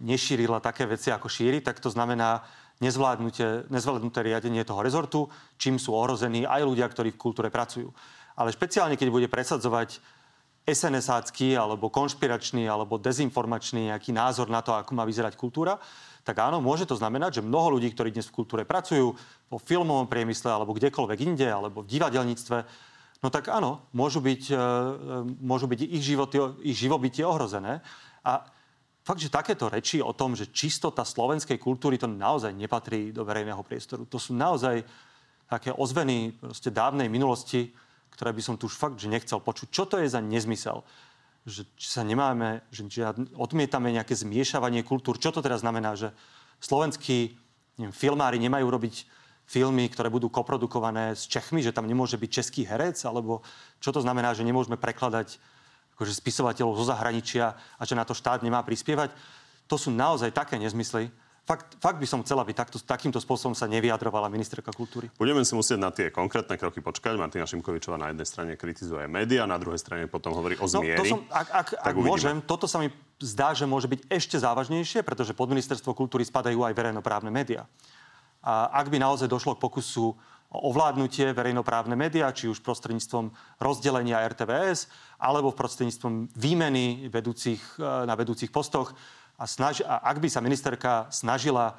nešírila 0.00 0.64
také 0.64 0.88
veci, 0.88 1.12
ako 1.12 1.28
šíri, 1.28 1.60
tak 1.60 1.84
to 1.84 1.92
znamená, 1.92 2.40
nezvládnuté 2.80 4.18
riadenie 4.24 4.64
toho 4.64 4.80
rezortu, 4.80 5.28
čím 5.60 5.76
sú 5.76 5.92
ohrození 5.92 6.48
aj 6.48 6.64
ľudia, 6.64 6.88
ktorí 6.88 7.12
v 7.12 7.20
kultúre 7.20 7.52
pracujú. 7.52 7.92
Ale 8.36 8.52
špeciálne, 8.52 8.96
keď 8.96 9.08
bude 9.12 9.28
presadzovať 9.28 10.00
SNS-ácky 10.66 11.54
alebo 11.54 11.86
konšpiračný 11.94 12.66
alebo 12.66 12.98
dezinformačný 12.98 13.94
nejaký 13.94 14.10
názor 14.10 14.50
na 14.50 14.66
to, 14.66 14.74
ako 14.74 14.98
má 14.98 15.06
vyzerať 15.06 15.38
kultúra, 15.38 15.78
tak 16.26 16.42
áno, 16.42 16.58
môže 16.58 16.90
to 16.90 16.98
znamenať, 16.98 17.38
že 17.38 17.46
mnoho 17.46 17.78
ľudí, 17.78 17.94
ktorí 17.94 18.10
dnes 18.10 18.26
v 18.26 18.42
kultúre 18.42 18.66
pracujú, 18.66 19.14
vo 19.46 19.58
filmovom 19.62 20.10
priemysle 20.10 20.50
alebo 20.50 20.74
kdekoľvek 20.74 21.18
inde, 21.22 21.46
alebo 21.46 21.86
v 21.86 21.90
divadelníctve, 21.94 22.58
no 23.22 23.28
tak 23.30 23.46
áno, 23.46 23.86
môžu 23.94 24.18
byť, 24.18 24.42
e, 24.50 24.54
e, 24.54 24.60
môžu 25.38 25.70
byť 25.70 25.86
ich, 25.86 26.02
životy, 26.02 26.42
ich 26.66 26.74
živobytie 26.74 27.22
ohrozené. 27.22 27.78
A 28.26 28.42
fakt, 29.06 29.22
že 29.22 29.30
takéto 29.30 29.70
reči 29.70 30.02
o 30.02 30.10
tom, 30.10 30.34
že 30.34 30.50
čistota 30.50 31.06
slovenskej 31.06 31.62
kultúry 31.62 31.94
to 31.94 32.10
naozaj 32.10 32.50
nepatrí 32.50 33.14
do 33.14 33.22
verejného 33.22 33.62
priestoru. 33.62 34.02
To 34.10 34.18
sú 34.18 34.34
naozaj 34.34 34.82
také 35.46 35.70
ozveny 35.70 36.34
dávnej 36.58 37.06
minulosti, 37.06 37.70
ktoré 38.16 38.32
by 38.32 38.42
som 38.42 38.56
tu 38.56 38.66
už 38.66 38.74
fakt, 38.74 38.96
že 38.96 39.12
nechcel 39.12 39.38
počuť. 39.38 39.68
Čo 39.68 39.84
to 39.84 40.00
je 40.00 40.08
za 40.08 40.24
nezmysel? 40.24 40.80
Že, 41.46 41.62
či 41.76 41.86
sa 41.86 42.02
nemáme, 42.02 42.64
že, 42.72 42.88
že 42.88 43.04
odmietame 43.36 43.92
nejaké 43.92 44.16
zmiešavanie 44.16 44.82
kultúr. 44.82 45.20
Čo 45.20 45.36
to 45.36 45.44
teraz 45.44 45.60
znamená, 45.62 45.94
že 45.94 46.10
slovenskí 46.58 47.36
neviem, 47.76 47.92
filmári 47.92 48.40
nemajú 48.40 48.66
robiť 48.66 49.06
filmy, 49.46 49.86
ktoré 49.86 50.10
budú 50.10 50.26
koprodukované 50.26 51.14
s 51.14 51.30
Čechmi, 51.30 51.62
že 51.62 51.70
tam 51.70 51.86
nemôže 51.86 52.18
byť 52.18 52.30
český 52.32 52.66
herec, 52.66 52.98
alebo 53.06 53.46
čo 53.78 53.94
to 53.94 54.02
znamená, 54.02 54.34
že 54.34 54.42
nemôžeme 54.42 54.74
prekladať 54.74 55.38
akože 55.94 56.12
spisovateľov 56.12 56.76
zo 56.76 56.90
zahraničia 56.90 57.54
a 57.54 57.82
že 57.86 57.94
na 57.94 58.02
to 58.02 58.12
štát 58.12 58.42
nemá 58.42 58.60
prispievať. 58.66 59.14
To 59.70 59.78
sú 59.78 59.94
naozaj 59.94 60.34
také 60.34 60.58
nezmysly. 60.58 61.08
Fakt, 61.46 61.78
fakt 61.78 62.02
by 62.02 62.06
som 62.10 62.26
chcela, 62.26 62.42
aby 62.42 62.50
takto, 62.50 62.74
takýmto 62.82 63.22
spôsobom 63.22 63.54
sa 63.54 63.70
nevyjadrovala 63.70 64.26
ministerka 64.26 64.74
kultúry. 64.74 65.14
Budeme 65.14 65.46
si 65.46 65.54
musieť 65.54 65.78
na 65.78 65.94
tie 65.94 66.10
konkrétne 66.10 66.58
kroky 66.58 66.82
počkať. 66.82 67.14
Martina 67.14 67.46
Šimkovičová 67.46 67.94
na 67.94 68.10
jednej 68.10 68.26
strane 68.26 68.52
kritizuje 68.58 69.06
médiá, 69.06 69.46
na 69.46 69.54
druhej 69.54 69.78
strane 69.78 70.10
potom 70.10 70.34
hovorí 70.34 70.58
o 70.58 70.66
zmieri. 70.66 70.98
No, 70.98 71.02
to 71.06 71.12
som, 71.14 71.20
ak, 71.30 71.48
ak, 71.54 71.68
ak 71.86 71.94
môžem, 71.94 72.42
toto 72.42 72.66
sa 72.66 72.82
mi 72.82 72.90
zdá, 73.22 73.54
že 73.54 73.62
môže 73.62 73.86
byť 73.86 74.10
ešte 74.10 74.42
závažnejšie, 74.42 75.06
pretože 75.06 75.38
pod 75.38 75.46
ministerstvo 75.54 75.94
kultúry 75.94 76.26
spadajú 76.26 76.66
aj 76.66 76.74
verejnoprávne 76.74 77.30
médiá. 77.30 77.70
A 78.42 78.82
ak 78.82 78.90
by 78.90 78.98
naozaj 78.98 79.30
došlo 79.30 79.54
k 79.54 79.62
pokusu 79.62 80.18
ovládnutie 80.50 81.30
verejnoprávne 81.30 81.98
médiá, 81.98 82.30
či 82.34 82.50
už 82.50 82.62
prostredníctvom 82.62 83.30
rozdelenia 83.58 84.22
RTVS, 84.22 84.90
alebo 85.18 85.54
prostredníctvom 85.54 86.30
výmeny 86.34 87.10
vedúcich, 87.10 87.58
e, 87.78 88.06
na 88.06 88.14
vedúcich 88.14 88.50
postoch. 88.54 88.94
A, 89.36 89.44
snaž, 89.44 89.84
a 89.84 90.00
ak 90.00 90.20
by 90.20 90.28
sa 90.32 90.40
ministerka 90.40 91.08
snažila 91.12 91.76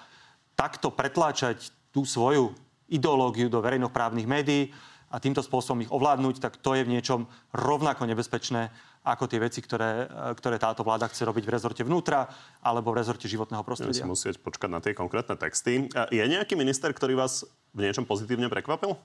takto 0.53 0.93
pretláčať 0.93 1.73
tú 1.89 2.05
svoju 2.05 2.53
ideológiu 2.85 3.49
do 3.49 3.59
verejnoprávnych 3.59 4.29
médií 4.29 4.69
a 5.07 5.17
týmto 5.17 5.41
spôsobom 5.41 5.81
ich 5.81 5.91
ovládnuť, 5.91 6.37
tak 6.37 6.59
to 6.59 6.77
je 6.77 6.85
v 6.85 6.93
niečom 6.93 7.25
rovnako 7.55 8.05
nebezpečné 8.05 8.69
ako 9.07 9.23
tie 9.31 9.39
veci, 9.39 9.63
ktoré, 9.63 10.03
ktoré 10.35 10.59
táto 10.59 10.83
vláda 10.83 11.07
chce 11.07 11.23
robiť 11.23 11.47
v 11.47 11.53
rezorte 11.55 11.81
vnútra 11.87 12.27
alebo 12.59 12.91
v 12.91 12.99
rezorte 12.99 13.23
životného 13.31 13.63
prostredia. 13.63 14.03
Budeme 14.03 14.13
musieť 14.19 14.35
počkať 14.43 14.69
na 14.69 14.83
tie 14.83 14.91
konkrétne 14.91 15.39
texty. 15.39 15.87
Je 16.11 16.23
nejaký 16.27 16.59
minister, 16.59 16.91
ktorý 16.91 17.15
vás 17.15 17.47
v 17.71 17.87
niečom 17.87 18.03
pozitívne 18.03 18.51
prekvapil? 18.51 18.99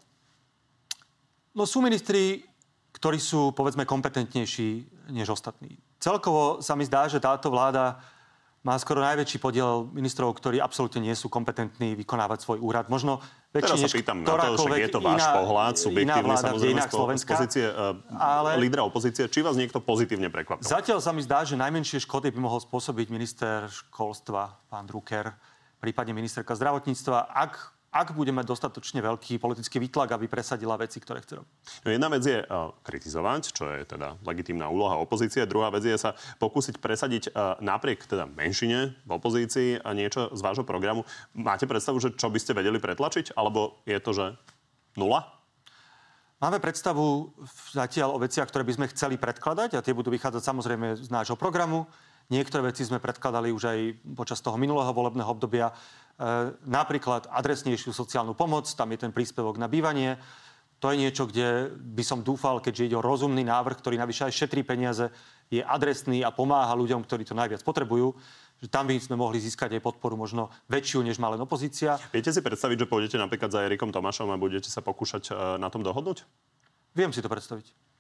No 1.54 1.62
sú 1.70 1.78
ministri, 1.78 2.42
ktorí 2.98 3.22
sú, 3.22 3.54
povedzme, 3.54 3.86
kompetentnejší 3.86 4.68
než 5.14 5.38
ostatní. 5.38 5.78
Celkovo 6.02 6.58
sa 6.58 6.74
mi 6.74 6.82
zdá, 6.82 7.06
že 7.06 7.22
táto 7.22 7.46
vláda 7.46 8.02
má 8.62 8.79
skoro 8.79 9.03
najväčší 9.03 9.42
podiel 9.42 9.90
ministrov, 9.90 10.38
ktorí 10.38 10.62
absolútne 10.62 11.03
nie 11.03 11.14
sú 11.18 11.27
kompetentní 11.27 11.98
vykonávať 11.98 12.46
svoj 12.46 12.59
úrad. 12.62 12.87
Možno 12.87 13.18
väčší 13.51 13.75
Teraz 13.75 13.90
sa 13.90 13.98
pýtam 13.98 14.22
na 14.22 14.27
to, 14.31 14.55
však 14.55 14.79
je 14.79 14.90
to 14.94 15.01
váš 15.03 15.22
iná, 15.27 15.35
pohľad, 15.35 15.75
subjektívny 15.83 16.35
samozrejme 16.38 16.81
z, 16.81 16.94
Slovenska, 16.94 17.33
z 17.35 17.35
pozície 17.35 17.64
uh, 17.66 17.98
ale 18.14 18.55
lídra 18.62 18.87
opozície. 18.87 19.27
Či 19.27 19.42
vás 19.42 19.59
niekto 19.59 19.83
pozitívne 19.83 20.31
prekvapil? 20.31 20.62
Zatiaľ 20.62 21.03
sa 21.03 21.11
mi 21.11 21.27
zdá, 21.27 21.42
že 21.42 21.59
najmenšie 21.59 22.07
škody 22.07 22.31
by 22.31 22.38
mohol 22.38 22.62
spôsobiť 22.62 23.07
minister 23.11 23.66
školstva, 23.66 24.55
pán 24.70 24.87
Drucker, 24.87 25.35
prípadne 25.83 26.14
ministerka 26.14 26.55
zdravotníctva, 26.55 27.35
ak 27.35 27.81
ak 27.92 28.16
bude 28.16 28.33
mať 28.33 28.48
dostatočne 28.48 29.05
veľký 29.05 29.37
politický 29.37 29.76
výtlak, 29.76 30.16
aby 30.16 30.24
presadila 30.24 30.81
veci, 30.81 30.96
ktoré 30.96 31.20
chce 31.20 31.44
robiť. 31.44 31.52
No 31.85 31.88
jedna 31.92 32.09
vec 32.09 32.24
je 32.24 32.40
uh, 32.40 32.72
kritizovať, 32.81 33.42
čo 33.52 33.68
je 33.68 33.85
teda 33.85 34.16
legitímna 34.24 34.72
úloha 34.72 34.96
opozície. 34.96 35.44
Druhá 35.44 35.68
vec 35.68 35.85
je 35.85 36.00
sa 36.00 36.16
pokúsiť 36.40 36.81
presadiť 36.81 37.37
uh, 37.37 37.61
napriek 37.61 38.09
teda 38.09 38.24
menšine 38.24 38.96
v 39.05 39.11
opozícii 39.12 39.85
a 39.85 39.92
niečo 39.92 40.33
z 40.33 40.40
vášho 40.40 40.64
programu. 40.64 41.05
Máte 41.37 41.68
predstavu, 41.68 42.00
že 42.00 42.16
čo 42.16 42.33
by 42.33 42.40
ste 42.40 42.57
vedeli 42.57 42.81
pretlačiť? 42.81 43.37
Alebo 43.37 43.85
je 43.85 44.00
to, 44.00 44.11
že 44.16 44.26
nula? 44.96 45.28
Máme 46.42 46.59
predstavu 46.59 47.31
zatiaľ 47.70 48.16
o 48.16 48.22
veciach, 48.24 48.50
ktoré 48.50 48.66
by 48.66 48.74
sme 48.74 48.90
chceli 48.90 49.14
predkladať 49.14 49.78
a 49.78 49.85
tie 49.85 49.94
budú 49.94 50.11
vychádzať 50.11 50.42
samozrejme 50.42 50.98
z 50.98 51.07
nášho 51.07 51.38
programu. 51.38 51.87
Niektoré 52.32 52.72
veci 52.72 52.88
sme 52.88 52.96
predkladali 52.96 53.52
už 53.52 53.62
aj 53.68 53.78
počas 54.16 54.40
toho 54.40 54.56
minulého 54.56 54.88
volebného 54.88 55.28
obdobia. 55.28 55.68
E, 55.68 55.74
napríklad 56.64 57.28
adresnejšiu 57.28 57.92
sociálnu 57.92 58.32
pomoc, 58.32 58.64
tam 58.72 58.88
je 58.88 59.04
ten 59.04 59.12
príspevok 59.12 59.60
na 59.60 59.68
bývanie. 59.68 60.16
To 60.80 60.88
je 60.88 60.96
niečo, 60.96 61.28
kde 61.28 61.76
by 61.76 62.00
som 62.00 62.24
dúfal, 62.24 62.64
keďže 62.64 62.88
ide 62.88 62.96
o 62.96 63.04
rozumný 63.04 63.44
návrh, 63.44 63.76
ktorý 63.84 64.00
navyše 64.00 64.26
aj 64.26 64.34
šetrí 64.34 64.64
peniaze, 64.64 65.12
je 65.52 65.60
adresný 65.60 66.24
a 66.24 66.32
pomáha 66.32 66.72
ľuďom, 66.72 67.04
ktorí 67.04 67.28
to 67.28 67.36
najviac 67.36 67.60
potrebujú, 67.60 68.16
že 68.64 68.72
tam 68.72 68.88
by 68.88 68.96
sme 68.96 69.20
mohli 69.20 69.36
získať 69.36 69.76
aj 69.76 69.84
podporu 69.84 70.16
možno 70.16 70.48
väčšiu, 70.72 71.04
než 71.04 71.20
má 71.20 71.28
len 71.28 71.44
opozícia. 71.44 72.00
Viete 72.16 72.32
si 72.32 72.40
predstaviť, 72.40 72.82
že 72.82 72.90
pôjdete 72.90 73.20
napríklad 73.20 73.52
za 73.52 73.60
Erikom 73.60 73.92
Tomášom 73.92 74.32
a 74.32 74.40
budete 74.40 74.72
sa 74.72 74.80
pokúšať 74.80 75.28
e, 75.28 75.60
na 75.60 75.68
tom 75.68 75.84
dohodnúť? 75.84 76.24
Viem 76.96 77.12
si 77.12 77.20
to 77.20 77.28
predstaviť. 77.28 77.91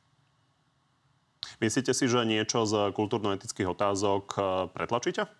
Myslíte 1.62 1.94
si, 1.94 2.10
že 2.10 2.26
niečo 2.26 2.66
z 2.66 2.90
kultúrno-etických 2.90 3.70
otázok 3.70 4.24
e, 4.34 4.38
pretlačíte? 4.74 5.30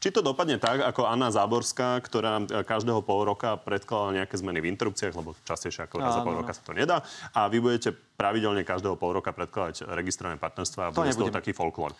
Či 0.00 0.10
to 0.10 0.24
dopadne 0.24 0.56
tak, 0.56 0.80
ako 0.80 1.06
Anna 1.06 1.28
Záborská, 1.28 2.00
ktorá 2.00 2.40
e, 2.40 2.64
každého 2.64 3.04
pol 3.04 3.28
roka 3.28 3.60
predkladala 3.60 4.24
nejaké 4.24 4.40
zmeny 4.40 4.64
v 4.64 4.72
interrupciách, 4.72 5.12
lebo 5.12 5.36
častejšie 5.44 5.84
ako 5.84 6.00
raz 6.00 6.16
za 6.16 6.24
pol 6.24 6.40
roka 6.40 6.56
sa 6.56 6.64
to 6.64 6.72
nedá, 6.72 7.04
a 7.36 7.52
vy 7.52 7.60
budete 7.60 7.92
pravidelne 8.16 8.64
každého 8.64 8.96
pol 8.96 9.12
roka 9.12 9.30
predkladať 9.36 9.84
registrované 9.92 10.40
partnerstva 10.40 10.88
a 10.88 10.94
bude 10.96 11.12
to 11.12 11.28
taký 11.28 11.52
folklór. 11.52 11.92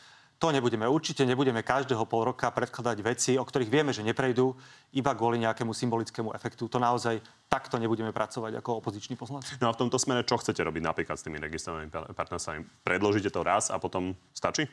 To 0.45 0.53
nebudeme. 0.53 0.85
Určite 0.85 1.25
nebudeme 1.25 1.65
každého 1.65 2.05
pol 2.05 2.29
roka 2.29 2.53
predkladať 2.53 3.01
veci, 3.01 3.33
o 3.41 3.49
ktorých 3.49 3.73
vieme, 3.73 3.97
že 3.97 4.05
neprejdú, 4.05 4.53
iba 4.93 5.17
kvôli 5.17 5.41
nejakému 5.41 5.73
symbolickému 5.73 6.37
efektu. 6.37 6.69
To 6.69 6.77
naozaj 6.77 7.17
takto 7.49 7.81
nebudeme 7.81 8.13
pracovať 8.13 8.61
ako 8.61 8.85
opoziční 8.85 9.17
poslanci. 9.17 9.57
No 9.65 9.73
a 9.73 9.75
v 9.75 9.81
tomto 9.81 9.97
smere 9.97 10.21
čo 10.29 10.37
chcete 10.37 10.61
robiť 10.61 10.85
napríklad 10.85 11.17
s 11.17 11.25
tými 11.25 11.41
registrovanými 11.41 11.89
partnerstvami? 12.13 12.61
Predložíte 12.85 13.33
to 13.33 13.41
raz 13.41 13.73
a 13.73 13.81
potom 13.81 14.13
stačí? 14.37 14.69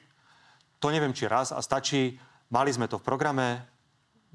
To 0.84 0.92
neviem, 0.92 1.16
či 1.16 1.32
raz 1.32 1.56
a 1.56 1.64
stačí. 1.64 2.20
Mali 2.52 2.76
sme 2.76 2.92
to 2.92 3.00
v 3.00 3.08
programe. 3.08 3.64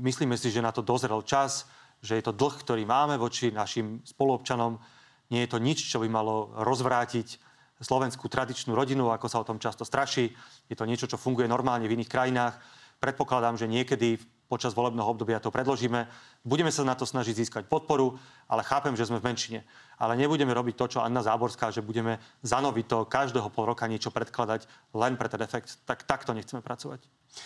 Myslíme 0.01 0.41
si, 0.41 0.49
že 0.49 0.65
na 0.65 0.73
to 0.73 0.81
dozrel 0.81 1.21
čas, 1.21 1.69
že 2.01 2.17
je 2.17 2.25
to 2.25 2.33
dlh, 2.33 2.65
ktorý 2.65 2.89
máme 2.89 3.21
voči 3.21 3.53
našim 3.53 4.01
spoluobčanom. 4.09 4.81
Nie 5.29 5.45
je 5.45 5.53
to 5.53 5.61
nič, 5.61 5.85
čo 5.85 6.01
by 6.01 6.09
malo 6.09 6.57
rozvrátiť 6.65 7.45
slovenskú 7.81 8.29
tradičnú 8.29 8.73
rodinu, 8.73 9.13
ako 9.13 9.27
sa 9.29 9.41
o 9.41 9.49
tom 9.49 9.61
často 9.61 9.85
straší. 9.85 10.33
Je 10.71 10.77
to 10.77 10.89
niečo, 10.89 11.09
čo 11.09 11.21
funguje 11.21 11.45
normálne 11.45 11.85
v 11.85 11.97
iných 11.97 12.13
krajinách. 12.13 12.57
Predpokladám, 12.97 13.61
že 13.61 13.69
niekedy 13.69 14.17
počas 14.47 14.73
volebného 14.73 15.11
obdobia 15.11 15.43
to 15.43 15.51
predložíme. 15.51 16.07
Budeme 16.47 16.71
sa 16.71 16.87
na 16.87 16.95
to 16.95 17.05
snažiť 17.05 17.35
získať 17.35 17.65
podporu, 17.67 18.17
ale 18.47 18.63
chápem, 18.63 18.95
že 18.95 19.05
sme 19.05 19.19
v 19.21 19.27
menšine. 19.29 19.61
Ale 19.99 20.15
nebudeme 20.15 20.55
robiť 20.55 20.75
to, 20.79 20.87
čo 20.97 21.03
Anna 21.03 21.21
Záborská, 21.21 21.75
že 21.75 21.85
budeme 21.85 22.23
zanovito 22.47 23.05
každého 23.05 23.51
pol 23.51 23.69
roka 23.69 23.85
niečo 23.91 24.15
predkladať 24.15 24.65
len 24.95 25.19
pre 25.19 25.29
ten 25.29 25.43
efekt. 25.43 25.83
Tak 25.85 26.07
takto 26.07 26.33
nechceme 26.33 26.63
pracovať. 26.63 27.03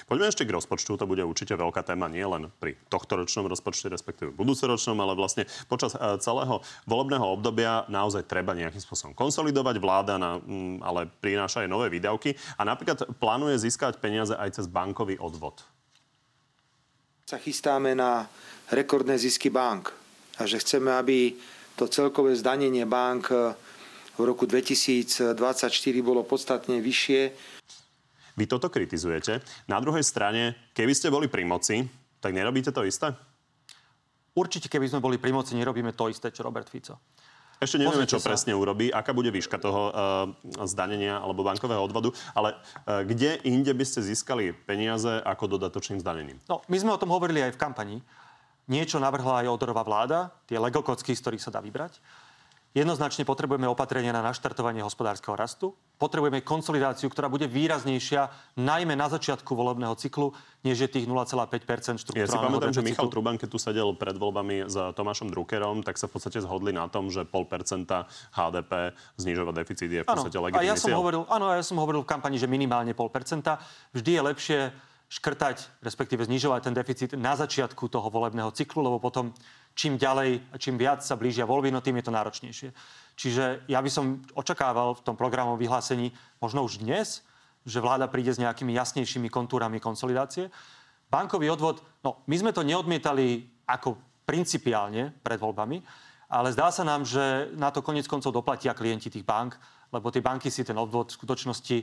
Poďme 0.07 0.31
ešte 0.31 0.47
k 0.47 0.55
rozpočtu. 0.55 0.95
To 0.95 1.07
bude 1.07 1.27
určite 1.27 1.59
veľká 1.59 1.83
téma 1.83 2.07
nie 2.07 2.23
len 2.23 2.49
pri 2.63 2.79
tohtoročnom 2.89 3.51
rozpočte, 3.51 3.91
respektíve 3.91 4.31
budúcoročnom, 4.35 4.95
ale 5.03 5.19
vlastne 5.19 5.51
počas 5.67 5.99
eh, 5.99 6.19
celého 6.23 6.63
volebného 6.87 7.27
obdobia 7.27 7.85
naozaj 7.91 8.31
treba 8.31 8.55
nejakým 8.55 8.81
spôsobom 8.81 9.15
konsolidovať. 9.19 9.77
Vláda 9.83 10.15
na, 10.21 10.39
mm, 10.39 10.85
ale 10.85 11.11
prináša 11.21 11.67
aj 11.67 11.69
nové 11.69 11.91
výdavky 11.91 12.39
a 12.59 12.63
napríklad 12.63 13.07
plánuje 13.19 13.59
získať 13.67 13.99
peniaze 13.99 14.33
aj 14.37 14.61
cez 14.61 14.67
bankový 14.71 15.19
odvod 15.19 15.63
sa 17.31 17.39
chystáme 17.39 17.95
na 17.95 18.27
rekordné 18.75 19.15
zisky 19.15 19.55
bank 19.55 19.95
a 20.43 20.51
že 20.51 20.59
chceme, 20.59 20.91
aby 20.91 21.39
to 21.79 21.87
celkové 21.87 22.35
zdanenie 22.35 22.83
bank 22.91 23.31
eh, 23.31 23.55
v 24.19 24.23
roku 24.27 24.51
2024 24.51 25.39
bolo 26.03 26.27
podstatne 26.27 26.83
vyššie. 26.83 27.23
Vy 28.41 28.49
toto 28.49 28.73
kritizujete. 28.73 29.45
Na 29.69 29.77
druhej 29.85 30.01
strane, 30.01 30.57
keby 30.73 30.97
ste 30.97 31.13
boli 31.13 31.29
pri 31.29 31.45
moci, 31.45 31.85
tak 32.25 32.33
nerobíte 32.33 32.73
to 32.73 32.89
isté? 32.89 33.13
Určite, 34.33 34.73
keby 34.73 34.89
sme 34.89 35.05
boli 35.05 35.21
pri 35.21 35.29
moci, 35.29 35.53
nerobíme 35.53 35.93
to 35.93 36.09
isté, 36.09 36.33
čo 36.33 36.41
Robert 36.41 36.73
Fico. 36.73 36.97
Ešte 37.61 37.77
nevieme, 37.77 38.09
čo 38.09 38.17
sa. 38.17 38.33
presne 38.33 38.57
urobí, 38.57 38.89
aká 38.89 39.13
bude 39.13 39.29
výška 39.29 39.61
toho 39.61 39.93
uh, 39.93 39.93
zdanenia 40.65 41.21
alebo 41.21 41.45
bankového 41.45 41.85
odvodu, 41.85 42.09
ale 42.33 42.57
uh, 42.57 43.05
kde 43.05 43.45
inde 43.45 43.69
by 43.77 43.85
ste 43.85 44.01
získali 44.01 44.57
peniaze 44.65 45.21
ako 45.21 45.61
dodatočným 45.61 46.01
zdanením? 46.01 46.41
No, 46.49 46.65
my 46.73 46.77
sme 46.81 46.97
o 46.97 47.01
tom 47.01 47.13
hovorili 47.13 47.45
aj 47.45 47.53
v 47.53 47.61
kampani. 47.61 47.97
Niečo 48.73 48.97
navrhla 48.97 49.45
aj 49.45 49.53
Odorová 49.53 49.85
vláda, 49.85 50.33
tie 50.49 50.57
legokocky, 50.57 51.13
z 51.13 51.21
ktorých 51.21 51.45
sa 51.45 51.53
dá 51.53 51.61
vybrať. 51.61 52.01
Jednoznačne 52.71 53.27
potrebujeme 53.27 53.67
opatrenia 53.67 54.15
na 54.15 54.23
naštartovanie 54.23 54.79
hospodárskeho 54.87 55.35
rastu. 55.35 55.75
Potrebujeme 55.99 56.39
konsolidáciu, 56.39 57.11
ktorá 57.11 57.27
bude 57.27 57.51
výraznejšia, 57.51 58.31
najmä 58.55 58.95
na 58.95 59.11
začiatku 59.11 59.59
volebného 59.59 59.99
cyklu, 59.99 60.31
než 60.63 60.87
je 60.87 60.89
tých 60.89 61.11
0,5 61.11 62.15
Ja 62.15 62.31
si 62.31 62.39
pamätám, 62.39 62.71
že 62.71 62.87
Michal 62.87 63.11
Truban, 63.11 63.43
keď 63.43 63.49
tu 63.51 63.59
sedel 63.59 63.91
pred 63.99 64.15
voľbami 64.15 64.71
s 64.71 64.79
Tomášom 64.95 65.35
Druckerom, 65.35 65.83
tak 65.83 65.99
sa 65.99 66.07
v 66.07 66.15
podstate 66.15 66.39
zhodli 66.39 66.71
na 66.71 66.87
tom, 66.87 67.11
že 67.11 67.27
0,5% 67.27 67.91
HDP 68.39 68.95
znižovať 69.19 69.55
deficit 69.59 69.91
je 69.91 70.01
v 70.07 70.09
podstate 70.09 70.39
legitimný 70.39 70.63
a 70.63 70.71
ja 70.71 70.79
som 70.79 70.95
hovoril, 70.95 71.27
Áno, 71.27 71.51
ja 71.51 71.67
som 71.67 71.75
hovoril 71.75 72.07
v 72.07 72.09
kampani, 72.09 72.39
že 72.39 72.47
minimálne 72.47 72.95
0,5% 72.95 73.99
Vždy 73.99 74.11
je 74.15 74.23
lepšie 74.23 74.61
škrtať, 75.11 75.83
respektíve 75.83 76.23
znižovať 76.23 76.71
ten 76.71 76.75
deficit 76.75 77.11
na 77.19 77.35
začiatku 77.35 77.91
toho 77.91 78.07
volebného 78.15 78.55
cyklu, 78.55 78.79
lebo 78.87 79.03
potom 79.03 79.35
čím 79.75 79.99
ďalej 79.99 80.39
a 80.55 80.57
čím 80.57 80.79
viac 80.79 81.03
sa 81.03 81.19
blížia 81.19 81.51
voľby, 81.51 81.75
no 81.75 81.83
tým 81.83 81.99
je 81.99 82.07
to 82.07 82.15
náročnejšie. 82.15 82.69
Čiže 83.19 83.67
ja 83.67 83.83
by 83.83 83.91
som 83.91 84.23
očakával 84.39 84.95
v 84.95 85.03
tom 85.03 85.19
programovom 85.19 85.59
vyhlásení 85.59 86.15
možno 86.39 86.63
už 86.63 86.79
dnes, 86.87 87.27
že 87.67 87.83
vláda 87.83 88.07
príde 88.07 88.31
s 88.31 88.39
nejakými 88.39 88.71
jasnejšími 88.71 89.27
kontúrami 89.29 89.83
konsolidácie. 89.83 90.47
Bankový 91.11 91.51
odvod, 91.51 91.83
no 92.07 92.23
my 92.31 92.37
sme 92.39 92.55
to 92.55 92.63
neodmietali 92.63 93.51
ako 93.67 93.99
principiálne 94.23 95.11
pred 95.27 95.43
voľbami, 95.43 95.83
ale 96.31 96.55
zdá 96.55 96.71
sa 96.71 96.87
nám, 96.87 97.03
že 97.03 97.51
na 97.59 97.75
to 97.75 97.83
konec 97.83 98.07
koncov 98.07 98.31
doplatia 98.31 98.79
klienti 98.79 99.11
tých 99.11 99.27
bank, 99.27 99.59
lebo 99.91 100.15
tie 100.15 100.23
banky 100.23 100.55
si 100.55 100.63
ten 100.63 100.79
odvod 100.79 101.11
v 101.11 101.19
skutočnosti 101.19 101.79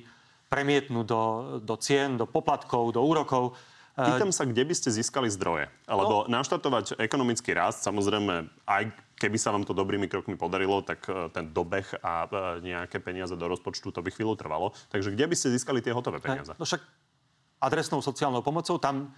premietnú 0.47 1.03
do, 1.03 1.21
do 1.59 1.75
cien, 1.79 2.15
do 2.15 2.25
poplatkov, 2.27 2.95
do 2.95 3.03
úrokov. 3.03 3.55
Pýtam 3.97 4.29
sa, 4.29 4.45
kde 4.45 4.61
by 4.61 4.73
ste 4.77 4.93
získali 4.93 5.25
zdroje? 5.25 5.73
Lebo 5.89 6.29
no. 6.29 6.29
naštartovať 6.29 7.01
ekonomický 7.01 7.57
rast, 7.57 7.81
samozrejme, 7.81 8.45
aj 8.69 8.83
keby 9.17 9.37
sa 9.41 9.49
vám 9.49 9.65
to 9.65 9.73
dobrými 9.73 10.05
krokmi 10.05 10.37
podarilo, 10.37 10.85
tak 10.85 11.09
e, 11.09 11.33
ten 11.33 11.49
dobeh 11.49 11.97
a 12.05 12.29
e, 12.29 12.61
nejaké 12.61 13.01
peniaze 13.01 13.33
do 13.33 13.49
rozpočtu, 13.49 13.89
to 13.89 14.05
by 14.05 14.13
chvíľu 14.13 14.37
trvalo. 14.37 14.77
Takže 14.93 15.09
kde 15.17 15.25
by 15.25 15.35
ste 15.35 15.49
získali 15.49 15.81
tie 15.81 15.97
hotové 15.97 16.21
peniaze? 16.21 16.53
No 16.53 16.69
však 16.69 16.85
adresnou 17.57 18.05
sociálnou 18.05 18.45
pomocou, 18.45 18.77
tam 18.77 19.17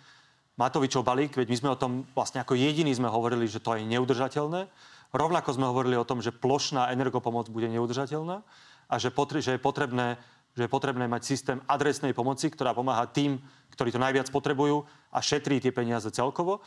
Matovičov 0.56 1.08
balík, 1.08 1.36
veď 1.36 1.48
my 1.52 1.58
sme 1.60 1.70
o 1.72 1.80
tom 1.80 1.92
vlastne 2.12 2.44
ako 2.44 2.56
jediní 2.56 2.92
sme 2.92 3.08
hovorili, 3.08 3.48
že 3.48 3.64
to 3.64 3.80
je 3.80 3.88
neudržateľné. 3.88 4.68
Rovnako 5.16 5.50
sme 5.56 5.72
hovorili 5.72 5.96
o 5.96 6.04
tom, 6.04 6.20
že 6.20 6.36
plošná 6.36 6.92
energopomoc 6.92 7.48
bude 7.48 7.72
neudržateľná 7.72 8.44
a 8.92 8.96
že, 9.00 9.08
potre- 9.08 9.40
že 9.40 9.56
je 9.56 9.62
potrebné 9.62 10.20
že 10.60 10.68
je 10.68 10.76
potrebné 10.76 11.08
mať 11.08 11.24
systém 11.24 11.58
adresnej 11.72 12.12
pomoci, 12.12 12.52
ktorá 12.52 12.76
pomáha 12.76 13.08
tým, 13.08 13.40
ktorí 13.72 13.96
to 13.96 14.04
najviac 14.04 14.28
potrebujú 14.28 14.84
a 15.16 15.24
šetrí 15.24 15.64
tie 15.64 15.72
peniaze 15.72 16.12
celkovo. 16.12 16.60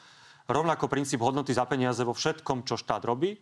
Rovnako 0.49 0.89
princíp 0.89 1.21
hodnoty 1.21 1.53
za 1.53 1.69
peniaze 1.69 2.01
vo 2.01 2.17
všetkom, 2.17 2.65
čo 2.65 2.81
štát 2.81 3.05
robí 3.05 3.37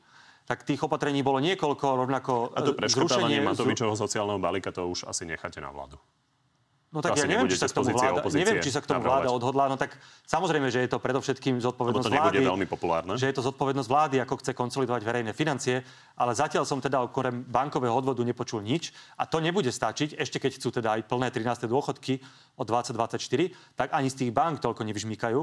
tak 0.50 0.66
tých 0.66 0.82
opatrení 0.82 1.22
bolo 1.22 1.38
niekoľko, 1.38 1.86
rovnako 1.94 2.58
A 2.58 2.66
to 2.66 2.74
preškrtávanie 2.74 3.38
Matovičovho 3.38 3.94
sociálneho 3.94 4.42
balíka, 4.42 4.74
to 4.74 4.82
už 4.90 5.06
asi 5.06 5.22
necháte 5.22 5.62
na 5.62 5.70
vládu. 5.70 5.94
No 6.90 6.98
tak 6.98 7.22
ja 7.22 7.22
neviem, 7.22 7.46
či 7.46 7.54
sa, 7.54 7.70
k 7.70 7.78
tomu 7.78 7.94
vláda, 7.94 8.26
neviem, 8.34 8.58
či 8.58 8.74
sa 8.74 8.82
k 8.82 8.90
tomu 8.90 9.06
vláda 9.06 9.30
odhodlá. 9.30 9.70
No 9.70 9.78
tak 9.78 9.94
samozrejme, 10.26 10.74
že 10.74 10.82
je 10.82 10.90
to 10.90 10.98
predovšetkým 10.98 11.62
zodpovednosť 11.62 12.10
Lebo 12.10 12.18
to 12.18 12.18
vlády. 12.18 12.42
veľmi 12.42 12.66
populárne. 12.66 13.14
Že 13.14 13.30
je 13.30 13.36
to 13.38 13.46
zodpovednosť 13.46 13.86
vlády, 13.86 14.16
ako 14.18 14.42
chce 14.42 14.58
konsolidovať 14.58 15.06
verejné 15.06 15.30
financie. 15.30 15.86
Ale 16.18 16.34
zatiaľ 16.34 16.66
som 16.66 16.82
teda 16.82 17.06
okrem 17.06 17.46
bankového 17.46 17.94
odvodu 17.94 18.26
nepočul 18.26 18.58
nič. 18.66 18.90
A 19.14 19.22
to 19.22 19.38
nebude 19.38 19.70
stačiť, 19.70 20.18
ešte 20.18 20.42
keď 20.42 20.58
chcú 20.58 20.82
teda 20.82 20.98
aj 20.98 21.06
plné 21.06 21.30
13. 21.30 21.70
dôchodky 21.70 22.18
od 22.58 22.66
2024, 22.66 23.54
tak 23.78 23.94
ani 23.94 24.10
z 24.10 24.26
tých 24.26 24.30
bank 24.34 24.58
toľko 24.58 24.82
nevyžmýkajú. 24.82 25.40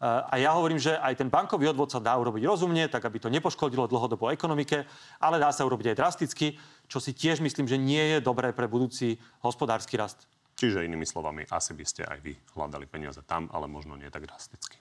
A 0.00 0.32
ja 0.40 0.56
hovorím, 0.56 0.80
že 0.80 0.96
aj 0.96 1.20
ten 1.20 1.28
bankový 1.28 1.72
odvod 1.72 1.92
sa 1.92 2.00
dá 2.00 2.16
urobiť 2.16 2.44
rozumne, 2.44 2.84
tak 2.88 3.04
aby 3.04 3.20
to 3.20 3.32
nepoškodilo 3.32 3.88
dlhodobo 3.88 4.28
ekonomike, 4.28 4.84
ale 5.20 5.40
dá 5.40 5.48
sa 5.52 5.64
urobiť 5.64 5.92
aj 5.92 5.96
drasticky, 5.96 6.56
čo 6.88 7.00
si 7.00 7.16
tiež 7.16 7.40
myslím, 7.40 7.64
že 7.64 7.80
nie 7.80 8.16
je 8.16 8.18
dobré 8.20 8.52
pre 8.52 8.68
budúci 8.68 9.16
hospodársky 9.40 9.96
rast. 9.96 10.28
Čiže 10.56 10.88
inými 10.88 11.04
slovami, 11.04 11.44
asi 11.52 11.76
by 11.76 11.84
ste 11.84 12.02
aj 12.08 12.18
vy 12.24 12.32
hľadali 12.56 12.88
peniaze 12.88 13.20
tam, 13.28 13.52
ale 13.52 13.68
možno 13.68 13.94
nie 14.00 14.08
tak 14.08 14.24
drasticky. 14.24 14.80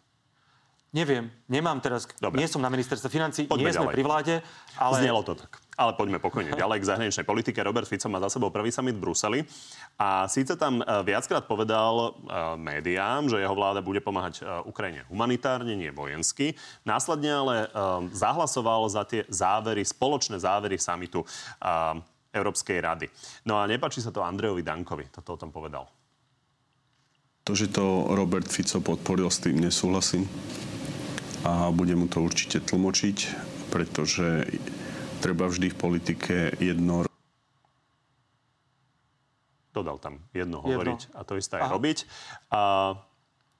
Neviem, 0.95 1.27
nemám 1.51 1.83
teraz, 1.83 2.07
Dobre. 2.23 2.39
nie 2.39 2.47
som 2.47 2.63
na 2.63 2.71
ministerstve 2.71 3.11
financí, 3.11 3.51
poďme 3.51 3.67
nie 3.67 3.75
sme 3.75 3.91
ďalej. 3.91 3.95
pri 3.99 4.03
vláde, 4.07 4.33
ale... 4.79 5.03
Znelo 5.03 5.27
to 5.27 5.35
tak. 5.35 5.59
Ale 5.75 5.91
poďme 5.99 6.23
pokojne 6.23 6.55
ďalej 6.55 6.79
k 6.79 6.85
zahraničnej 6.87 7.27
politike. 7.27 7.59
Robert 7.59 7.83
Fico 7.83 8.07
má 8.07 8.23
za 8.23 8.31
sebou 8.31 8.47
prvý 8.47 8.71
summit 8.71 8.95
v 8.95 9.03
Bruseli 9.03 9.39
a 9.99 10.23
síce 10.31 10.55
tam 10.55 10.79
e, 10.79 10.87
viackrát 11.03 11.43
povedal 11.43 12.15
uh, 12.15 12.55
médiám, 12.55 13.27
že 13.27 13.43
jeho 13.43 13.51
vláda 13.51 13.83
bude 13.83 13.99
pomáhať 13.99 14.39
uh, 14.39 14.63
Ukrajine 14.63 15.03
humanitárne, 15.11 15.75
nie 15.75 15.91
vojensky. 15.91 16.55
Následne 16.87 17.27
ale 17.27 17.55
zahlasoval 18.15 18.87
za 18.87 19.03
tie 19.03 19.27
závery, 19.27 19.83
spoločné 19.83 20.39
závery 20.39 20.79
samitu 20.79 21.27
Európskej 22.35 22.83
rady. 22.83 23.07
No 23.47 23.55
a 23.55 23.63
nepáči 23.63 24.03
sa 24.03 24.11
to 24.11 24.19
Andrejovi 24.19 24.61
Dankovi, 24.61 25.07
toto 25.07 25.33
o 25.33 25.39
tom 25.39 25.55
povedal. 25.55 25.87
To, 27.47 27.53
že 27.55 27.71
to 27.71 28.11
Robert 28.11 28.49
Fico 28.51 28.83
podporil, 28.83 29.31
s 29.31 29.39
tým 29.39 29.63
nesúhlasím. 29.63 30.27
A 31.45 31.69
budem 31.71 32.03
mu 32.03 32.07
to 32.09 32.19
určite 32.19 32.59
tlmočiť, 32.65 33.17
pretože 33.69 34.49
treba 35.21 35.45
vždy 35.45 35.71
v 35.71 35.77
politike 35.77 36.35
jedno 36.57 37.05
dodal 39.75 39.99
tam 39.99 40.23
jedno, 40.31 40.63
jedno. 40.63 40.71
hovoriť 40.71 41.01
a 41.11 41.21
to 41.27 41.35
isté 41.35 41.59
aj 41.59 41.67
Aha. 41.67 41.73
robiť. 41.75 41.97
A 42.55 42.61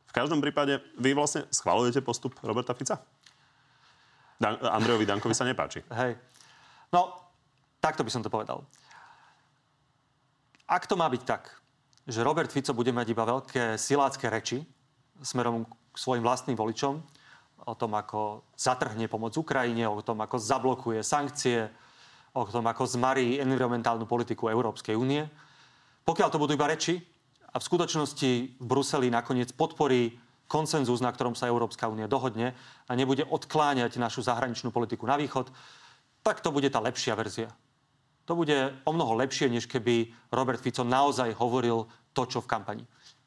v 0.08 0.14
každom 0.16 0.40
prípade 0.40 0.80
vy 0.96 1.12
vlastne 1.12 1.44
schvalujete 1.52 2.00
postup 2.00 2.40
Roberta 2.40 2.72
Fica? 2.72 3.04
Dan- 4.40 4.64
Andrejovi 4.64 5.04
Dankovi 5.04 5.36
sa 5.36 5.44
nepáči. 5.44 5.84
Hej. 5.92 6.16
No, 6.96 7.25
Takto 7.86 8.02
by 8.02 8.10
som 8.10 8.26
to 8.26 8.34
povedal. 8.34 8.66
Ak 10.66 10.90
to 10.90 10.98
má 10.98 11.06
byť 11.06 11.22
tak, 11.22 11.54
že 12.10 12.26
Robert 12.26 12.50
Fico 12.50 12.74
bude 12.74 12.90
mať 12.90 13.14
iba 13.14 13.22
veľké 13.30 13.78
silácké 13.78 14.26
reči 14.34 14.66
smerom 15.22 15.70
k 15.70 15.94
svojim 15.94 16.26
vlastným 16.26 16.58
voličom, 16.58 16.98
o 17.66 17.74
tom, 17.78 17.94
ako 17.94 18.42
zatrhne 18.58 19.06
pomoc 19.06 19.38
Ukrajine, 19.38 19.86
o 19.86 20.02
tom, 20.02 20.18
ako 20.26 20.42
zablokuje 20.42 21.06
sankcie, 21.06 21.70
o 22.34 22.42
tom, 22.50 22.66
ako 22.66 22.90
zmarí 22.90 23.38
environmentálnu 23.38 24.10
politiku 24.10 24.50
Európskej 24.50 24.98
únie. 24.98 25.30
Pokiaľ 26.10 26.30
to 26.34 26.42
budú 26.42 26.58
iba 26.58 26.66
reči 26.66 26.98
a 27.54 27.62
v 27.62 27.68
skutočnosti 27.70 28.32
v 28.58 28.66
Bruseli 28.66 29.14
nakoniec 29.14 29.54
podporí 29.54 30.18
konsenzus, 30.50 31.06
na 31.06 31.14
ktorom 31.14 31.38
sa 31.38 31.50
Európska 31.54 31.86
únia 31.86 32.10
dohodne 32.10 32.58
a 32.90 32.92
nebude 32.98 33.30
odkláňať 33.30 34.02
našu 34.02 34.26
zahraničnú 34.26 34.74
politiku 34.74 35.06
na 35.06 35.22
východ, 35.22 35.54
tak 36.26 36.42
to 36.42 36.50
bude 36.50 36.70
tá 36.74 36.82
lepšia 36.82 37.14
verzia. 37.14 37.54
To 38.26 38.34
bude 38.34 38.74
o 38.84 38.92
mnoho 38.92 39.14
lepšie, 39.22 39.50
než 39.50 39.70
keby 39.70 40.10
Robert 40.34 40.58
Fico 40.58 40.82
naozaj 40.82 41.38
hovoril 41.38 41.86
to, 42.16 42.26
čo 42.26 42.42
v 42.42 42.50
kampani. 42.50 42.86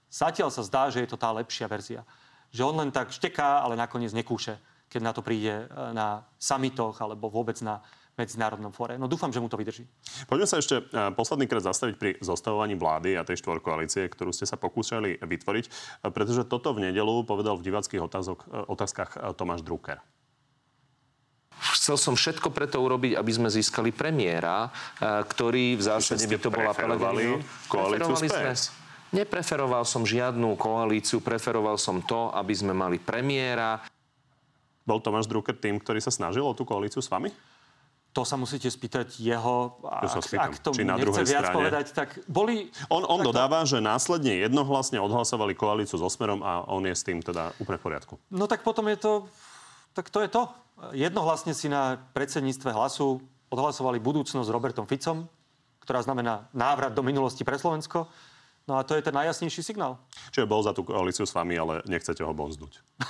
Zatiaľ 0.09 0.49
sa 0.49 0.65
zdá, 0.65 0.89
že 0.89 1.05
je 1.05 1.11
to 1.11 1.21
tá 1.21 1.31
lepšia 1.31 1.69
verzia. 1.69 2.03
Že 2.51 2.63
on 2.65 2.77
len 2.81 2.91
tak 2.91 3.13
šteká, 3.13 3.61
ale 3.61 3.77
nakoniec 3.77 4.11
nekúše, 4.17 4.57
keď 4.89 5.01
na 5.05 5.13
to 5.13 5.21
príde 5.21 5.53
e, 5.53 5.65
na 5.93 6.25
samitoch 6.41 6.97
alebo 7.05 7.29
vôbec 7.29 7.61
na 7.61 7.85
medzinárodnom 8.17 8.75
fóre. 8.75 8.97
No 8.99 9.07
dúfam, 9.07 9.31
že 9.31 9.39
mu 9.39 9.47
to 9.47 9.61
vydrží. 9.61 9.85
Poďme 10.27 10.49
sa 10.49 10.59
ešte 10.59 10.81
e, 10.81 11.13
posledný 11.13 11.45
krát 11.45 11.63
zastaviť 11.63 11.95
pri 12.01 12.11
zostavovaní 12.25 12.75
vlády 12.75 13.21
a 13.21 13.23
tej 13.23 13.45
štvorkoalície, 13.45 14.09
ktorú 14.09 14.33
ste 14.33 14.49
sa 14.49 14.57
pokúšali 14.57 15.21
vytvoriť, 15.21 15.65
e, 15.69 15.71
pretože 16.09 16.49
toto 16.49 16.73
v 16.73 16.89
nedelu 16.89 17.23
povedal 17.29 17.61
v 17.61 17.69
divackých 17.69 18.03
otázok, 18.03 18.67
otázkach 18.67 19.37
Tomáš 19.37 19.61
Drucker. 19.61 20.01
Chcel 21.89 22.13
som 22.13 22.21
všetko 22.21 22.53
preto 22.53 22.85
urobiť, 22.85 23.17
aby 23.17 23.33
sme 23.33 23.49
získali 23.49 23.97
premiéra, 23.97 24.69
ktorý 25.01 25.73
v 25.73 25.83
zásade 25.89 26.21
by 26.29 26.37
to 26.37 26.53
bola 26.53 26.77
Pellegrino. 26.77 27.41
Koalíciu 27.65 28.13
sme. 28.13 28.53
Nepreferoval 29.17 29.89
som 29.89 30.05
žiadnu 30.05 30.53
koalíciu, 30.61 31.25
preferoval 31.25 31.81
som 31.81 32.05
to, 32.05 32.29
aby 32.37 32.53
sme 32.53 32.77
mali 32.77 33.01
premiéra. 33.01 33.81
Bol 34.85 35.01
Tomáš 35.01 35.33
Drucker 35.33 35.57
tým, 35.57 35.81
ktorý 35.81 35.97
sa 36.05 36.13
snažil 36.13 36.45
o 36.45 36.53
tú 36.53 36.69
koalíciu 36.69 37.01
s 37.01 37.09
vami? 37.09 37.33
To 38.13 38.21
sa 38.21 38.37
musíte 38.37 38.69
spýtať 38.69 39.17
jeho. 39.17 39.81
Ak, 39.89 40.13
sa 40.13 40.21
spýtam, 40.21 40.45
ak 40.45 40.61
to 40.61 40.77
či 40.77 40.85
na 40.85 40.93
nechce 40.93 41.09
druhej 41.09 41.25
viac 41.25 41.45
strane. 41.49 41.57
povedať, 41.57 41.87
tak 41.97 42.21
boli... 42.29 42.69
On, 42.93 43.01
on 43.01 43.25
tak 43.25 43.33
dodáva, 43.33 43.65
že 43.65 43.81
následne 43.81 44.45
jednohlasne 44.45 45.01
odhlasovali 45.01 45.57
koalíciu 45.57 45.97
so 45.97 46.13
Smerom 46.13 46.45
a 46.45 46.69
on 46.69 46.85
je 46.85 46.93
s 46.93 47.01
tým 47.01 47.25
teda 47.25 47.57
úplne 47.57 47.81
v 47.81 47.85
poriadku. 47.89 48.21
No 48.29 48.45
tak 48.45 48.61
potom 48.61 48.85
je 48.93 49.01
to... 49.01 49.13
Tak 49.97 50.13
to 50.13 50.21
je 50.21 50.29
to. 50.29 50.68
Jednohlasne 50.95 51.59
si 51.59 51.67
na 51.67 51.99
predsedníctve 52.15 52.71
hlasu 52.71 53.19
odhlasovali 53.51 53.99
budúcnosť 53.99 54.47
s 54.47 54.55
Robertom 54.55 54.87
Ficom, 54.87 55.27
ktorá 55.83 56.05
znamená 56.05 56.47
návrat 56.55 56.95
do 56.95 57.03
minulosti 57.03 57.43
pre 57.43 57.59
Slovensko. 57.59 58.07
No 58.69 58.77
a 58.77 58.85
to 58.85 58.95
je 58.95 59.03
ten 59.03 59.17
najjasnejší 59.17 59.65
signál. 59.65 59.97
Čiže 60.31 60.47
bol 60.47 60.61
za 60.61 60.77
tú 60.77 60.85
koalíciu 60.85 61.25
s 61.25 61.33
vami, 61.33 61.57
ale 61.57 61.81
nechcete 61.89 62.21
ho 62.21 62.31
bonznúť. 62.37 62.85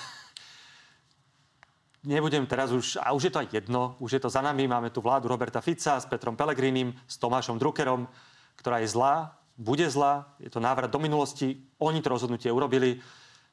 Nebudem 2.08 2.46
teraz 2.46 2.70
už, 2.70 3.02
a 3.02 3.10
už 3.10 3.28
je 3.28 3.32
to 3.34 3.42
aj 3.42 3.48
jedno, 3.50 3.98
už 3.98 4.16
je 4.16 4.22
to 4.22 4.30
za 4.30 4.38
nami, 4.38 4.70
máme 4.70 4.94
tu 4.94 5.02
vládu 5.02 5.26
Roberta 5.26 5.58
Fica 5.58 5.98
s 5.98 6.06
Petrom 6.06 6.38
Pelegrinim, 6.38 6.94
s 7.10 7.18
Tomášom 7.18 7.58
Druckerom, 7.58 8.06
ktorá 8.54 8.78
je 8.80 8.88
zlá, 8.88 9.34
bude 9.58 9.84
zlá, 9.90 10.30
je 10.38 10.46
to 10.46 10.62
návrat 10.62 10.88
do 10.88 11.02
minulosti, 11.02 11.58
oni 11.82 11.98
to 11.98 12.14
rozhodnutie 12.14 12.48
urobili, 12.54 13.02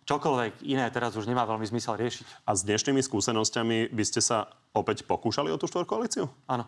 čokoľvek 0.06 0.64
iné 0.66 0.86
teraz 0.94 1.18
už 1.18 1.26
nemá 1.26 1.44
veľmi 1.44 1.66
zmysel 1.66 1.98
riešiť. 1.98 2.46
A 2.46 2.54
s 2.54 2.64
dnešnými 2.64 3.02
skúsenosťami 3.02 3.92
by 3.92 4.04
ste 4.06 4.22
sa 4.22 4.50
opäť 4.72 5.04
pokúšali 5.04 5.50
o 5.50 5.58
tú 5.58 5.66
štvorkoalíciu? 5.66 6.30
Áno. 6.48 6.66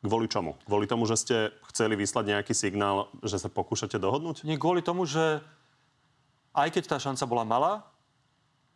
Kvôli 0.00 0.32
čomu? 0.32 0.56
Kvôli 0.64 0.88
tomu, 0.88 1.04
že 1.04 1.20
ste 1.20 1.36
chceli 1.72 1.92
vyslať 1.92 2.24
nejaký 2.24 2.56
signál, 2.56 3.12
že 3.20 3.36
sa 3.36 3.52
pokúšate 3.52 4.00
dohodnúť? 4.00 4.48
Nie 4.48 4.56
kvôli 4.56 4.80
tomu, 4.80 5.04
že 5.04 5.44
aj 6.56 6.72
keď 6.72 6.84
tá 6.88 6.96
šanca 6.96 7.24
bola 7.28 7.44
malá, 7.44 7.72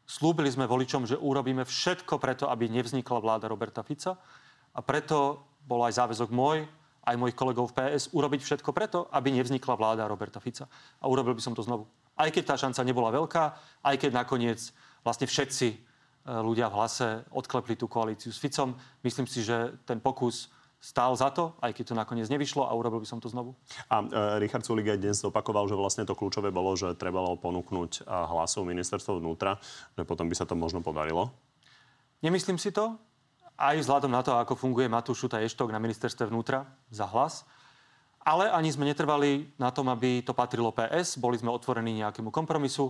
slúbili 0.04 0.52
sme 0.52 0.68
voličom, 0.68 1.08
že 1.08 1.16
urobíme 1.16 1.64
všetko 1.64 2.20
preto, 2.20 2.44
aby 2.52 2.68
nevznikla 2.68 3.18
vláda 3.24 3.48
Roberta 3.48 3.80
Fica. 3.80 4.20
A 4.76 4.84
preto 4.84 5.40
bol 5.64 5.80
aj 5.88 5.96
záväzok 5.96 6.28
môj, 6.28 6.68
aj 7.08 7.16
mojich 7.16 7.36
kolegov 7.36 7.72
v 7.72 7.76
PS, 7.80 8.12
urobiť 8.12 8.40
všetko 8.44 8.70
preto, 8.76 9.08
aby 9.08 9.32
nevznikla 9.32 9.80
vláda 9.80 10.04
Roberta 10.04 10.44
Fica. 10.44 10.68
A 11.00 11.08
urobil 11.08 11.32
by 11.32 11.40
som 11.40 11.56
to 11.56 11.64
znovu. 11.64 11.88
Aj 12.14 12.28
keď 12.30 12.54
tá 12.54 12.56
šanca 12.58 12.80
nebola 12.86 13.10
veľká, 13.10 13.44
aj 13.82 13.96
keď 13.98 14.10
nakoniec 14.14 14.60
vlastne 15.02 15.26
všetci 15.26 15.68
e, 15.70 15.76
ľudia 16.30 16.70
v 16.70 16.76
hlase 16.78 17.26
odklepli 17.34 17.74
tú 17.74 17.90
koalíciu 17.90 18.30
s 18.30 18.38
Ficom, 18.38 18.78
myslím 19.02 19.26
si, 19.26 19.42
že 19.42 19.74
ten 19.82 19.98
pokus 19.98 20.48
stál 20.78 21.16
za 21.16 21.32
to, 21.32 21.56
aj 21.64 21.72
keď 21.72 21.84
to 21.90 21.94
nakoniec 21.96 22.28
nevyšlo 22.28 22.68
a 22.68 22.76
urobil 22.76 23.00
by 23.00 23.08
som 23.08 23.18
to 23.18 23.32
znovu. 23.32 23.56
A 23.88 24.04
e, 24.04 24.06
Richard 24.38 24.62
Sulik 24.62 24.90
aj 24.90 25.00
dnes 25.00 25.18
opakoval, 25.24 25.66
že 25.66 25.74
vlastne 25.74 26.04
to 26.04 26.14
kľúčové 26.14 26.54
bolo, 26.54 26.76
že 26.78 26.92
trebalo 26.94 27.34
ponúknuť 27.40 28.04
hlasov 28.06 28.68
ministerstvo 28.68 29.18
vnútra, 29.18 29.58
že 29.96 30.04
potom 30.04 30.28
by 30.28 30.34
sa 30.36 30.46
to 30.46 30.54
možno 30.54 30.84
podarilo. 30.84 31.34
Nemyslím 32.24 32.56
si 32.56 32.72
to, 32.72 32.96
aj 33.54 33.78
vzhľadom 33.86 34.10
na 34.10 34.22
to, 34.22 34.34
ako 34.34 34.58
funguje 34.58 34.90
Matúš 34.90 35.26
Šuta 35.26 35.38
Eštok 35.38 35.70
na 35.70 35.78
ministerstve 35.78 36.26
vnútra 36.26 36.66
za 36.90 37.06
hlas. 37.06 37.46
Ale 38.24 38.48
ani 38.48 38.72
sme 38.72 38.88
netrvali 38.88 39.52
na 39.60 39.68
tom, 39.68 39.92
aby 39.92 40.24
to 40.24 40.32
patrilo 40.32 40.72
PS. 40.72 41.20
Boli 41.20 41.36
sme 41.36 41.52
otvorení 41.52 42.00
nejakému 42.00 42.32
kompromisu. 42.32 42.88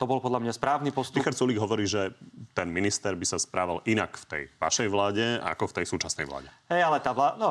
To 0.00 0.04
bol 0.08 0.18
podľa 0.18 0.40
mňa 0.40 0.52
správny 0.56 0.90
postup. 0.90 1.20
Richard 1.20 1.36
Sulik 1.36 1.60
hovorí, 1.60 1.84
že 1.84 2.16
ten 2.56 2.72
minister 2.72 3.12
by 3.12 3.26
sa 3.28 3.36
správal 3.36 3.84
inak 3.84 4.16
v 4.16 4.24
tej 4.24 4.42
vašej 4.56 4.88
vláde, 4.88 5.38
ako 5.44 5.68
v 5.68 5.76
tej 5.76 5.86
súčasnej 5.86 6.24
vláde. 6.24 6.48
Hej, 6.72 6.88
ale 6.88 6.98
tá 7.04 7.12
vláda... 7.12 7.36
No, 7.36 7.50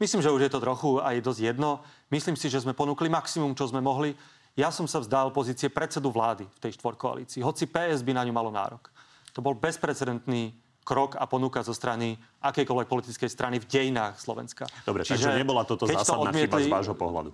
myslím, 0.00 0.24
že 0.24 0.32
už 0.32 0.48
je 0.48 0.50
to 0.50 0.64
trochu 0.64 0.98
aj 1.04 1.20
dosť 1.20 1.40
jedno. 1.54 1.84
Myslím 2.08 2.34
si, 2.34 2.48
že 2.48 2.64
sme 2.64 2.72
ponúkli 2.72 3.12
maximum, 3.12 3.52
čo 3.52 3.68
sme 3.68 3.84
mohli. 3.84 4.16
Ja 4.56 4.72
som 4.72 4.88
sa 4.88 5.04
vzdal 5.04 5.36
pozície 5.36 5.68
predsedu 5.68 6.08
vlády 6.08 6.48
v 6.48 6.58
tej 6.64 6.80
štvorkoalícii. 6.80 7.44
Hoci 7.44 7.68
PS 7.68 8.00
by 8.00 8.16
na 8.16 8.24
ňu 8.24 8.32
malo 8.32 8.48
nárok. 8.48 8.88
To 9.36 9.44
bol 9.44 9.52
bezprecedentný 9.52 10.56
krok 10.84 11.16
a 11.16 11.24
ponuka 11.24 11.64
zo 11.64 11.72
strany 11.72 12.20
akejkoľvek 12.44 12.86
politickej 12.86 13.30
strany 13.32 13.56
v 13.58 13.66
dejinách 13.66 14.20
Slovenska. 14.20 14.68
Dobre, 14.84 15.02
Čiže, 15.02 15.26
takže 15.26 15.40
nebola 15.40 15.64
toto 15.64 15.88
keď 15.88 15.96
to 15.96 16.00
zásadná 16.04 16.30
chyba 16.30 16.60
odmietli- 16.60 16.68
z 16.68 16.74
vášho 16.76 16.96
pohľadu. 16.96 17.30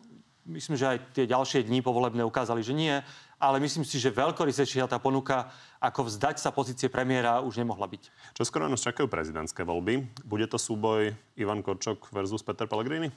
Myslím, 0.51 0.75
že 0.81 0.87
aj 0.97 0.99
tie 1.15 1.31
ďalšie 1.31 1.69
dni 1.69 1.85
povolebné 1.85 2.25
ukázali, 2.25 2.65
že 2.65 2.73
nie. 2.73 2.95
Ale 3.41 3.57
myslím 3.63 3.89
si, 3.89 3.97
že 3.97 4.13
veľkorysejšia 4.13 4.85
tá 4.85 5.01
ponuka, 5.01 5.49
ako 5.81 6.13
vzdať 6.13 6.37
sa 6.43 6.53
pozície 6.53 6.93
premiéra, 6.93 7.41
už 7.41 7.61
nemohla 7.61 7.89
byť. 7.89 8.03
Čo 8.37 8.45
skoro 8.45 8.69
nás 8.69 8.85
čakajú 8.85 9.09
prezidentské 9.09 9.65
voľby. 9.65 10.05
Bude 10.29 10.45
to 10.45 10.61
súboj 10.61 11.17
Ivan 11.41 11.65
Korčok 11.65 12.13
versus 12.13 12.45
Peter 12.45 12.69
Pellegrini? 12.69 13.09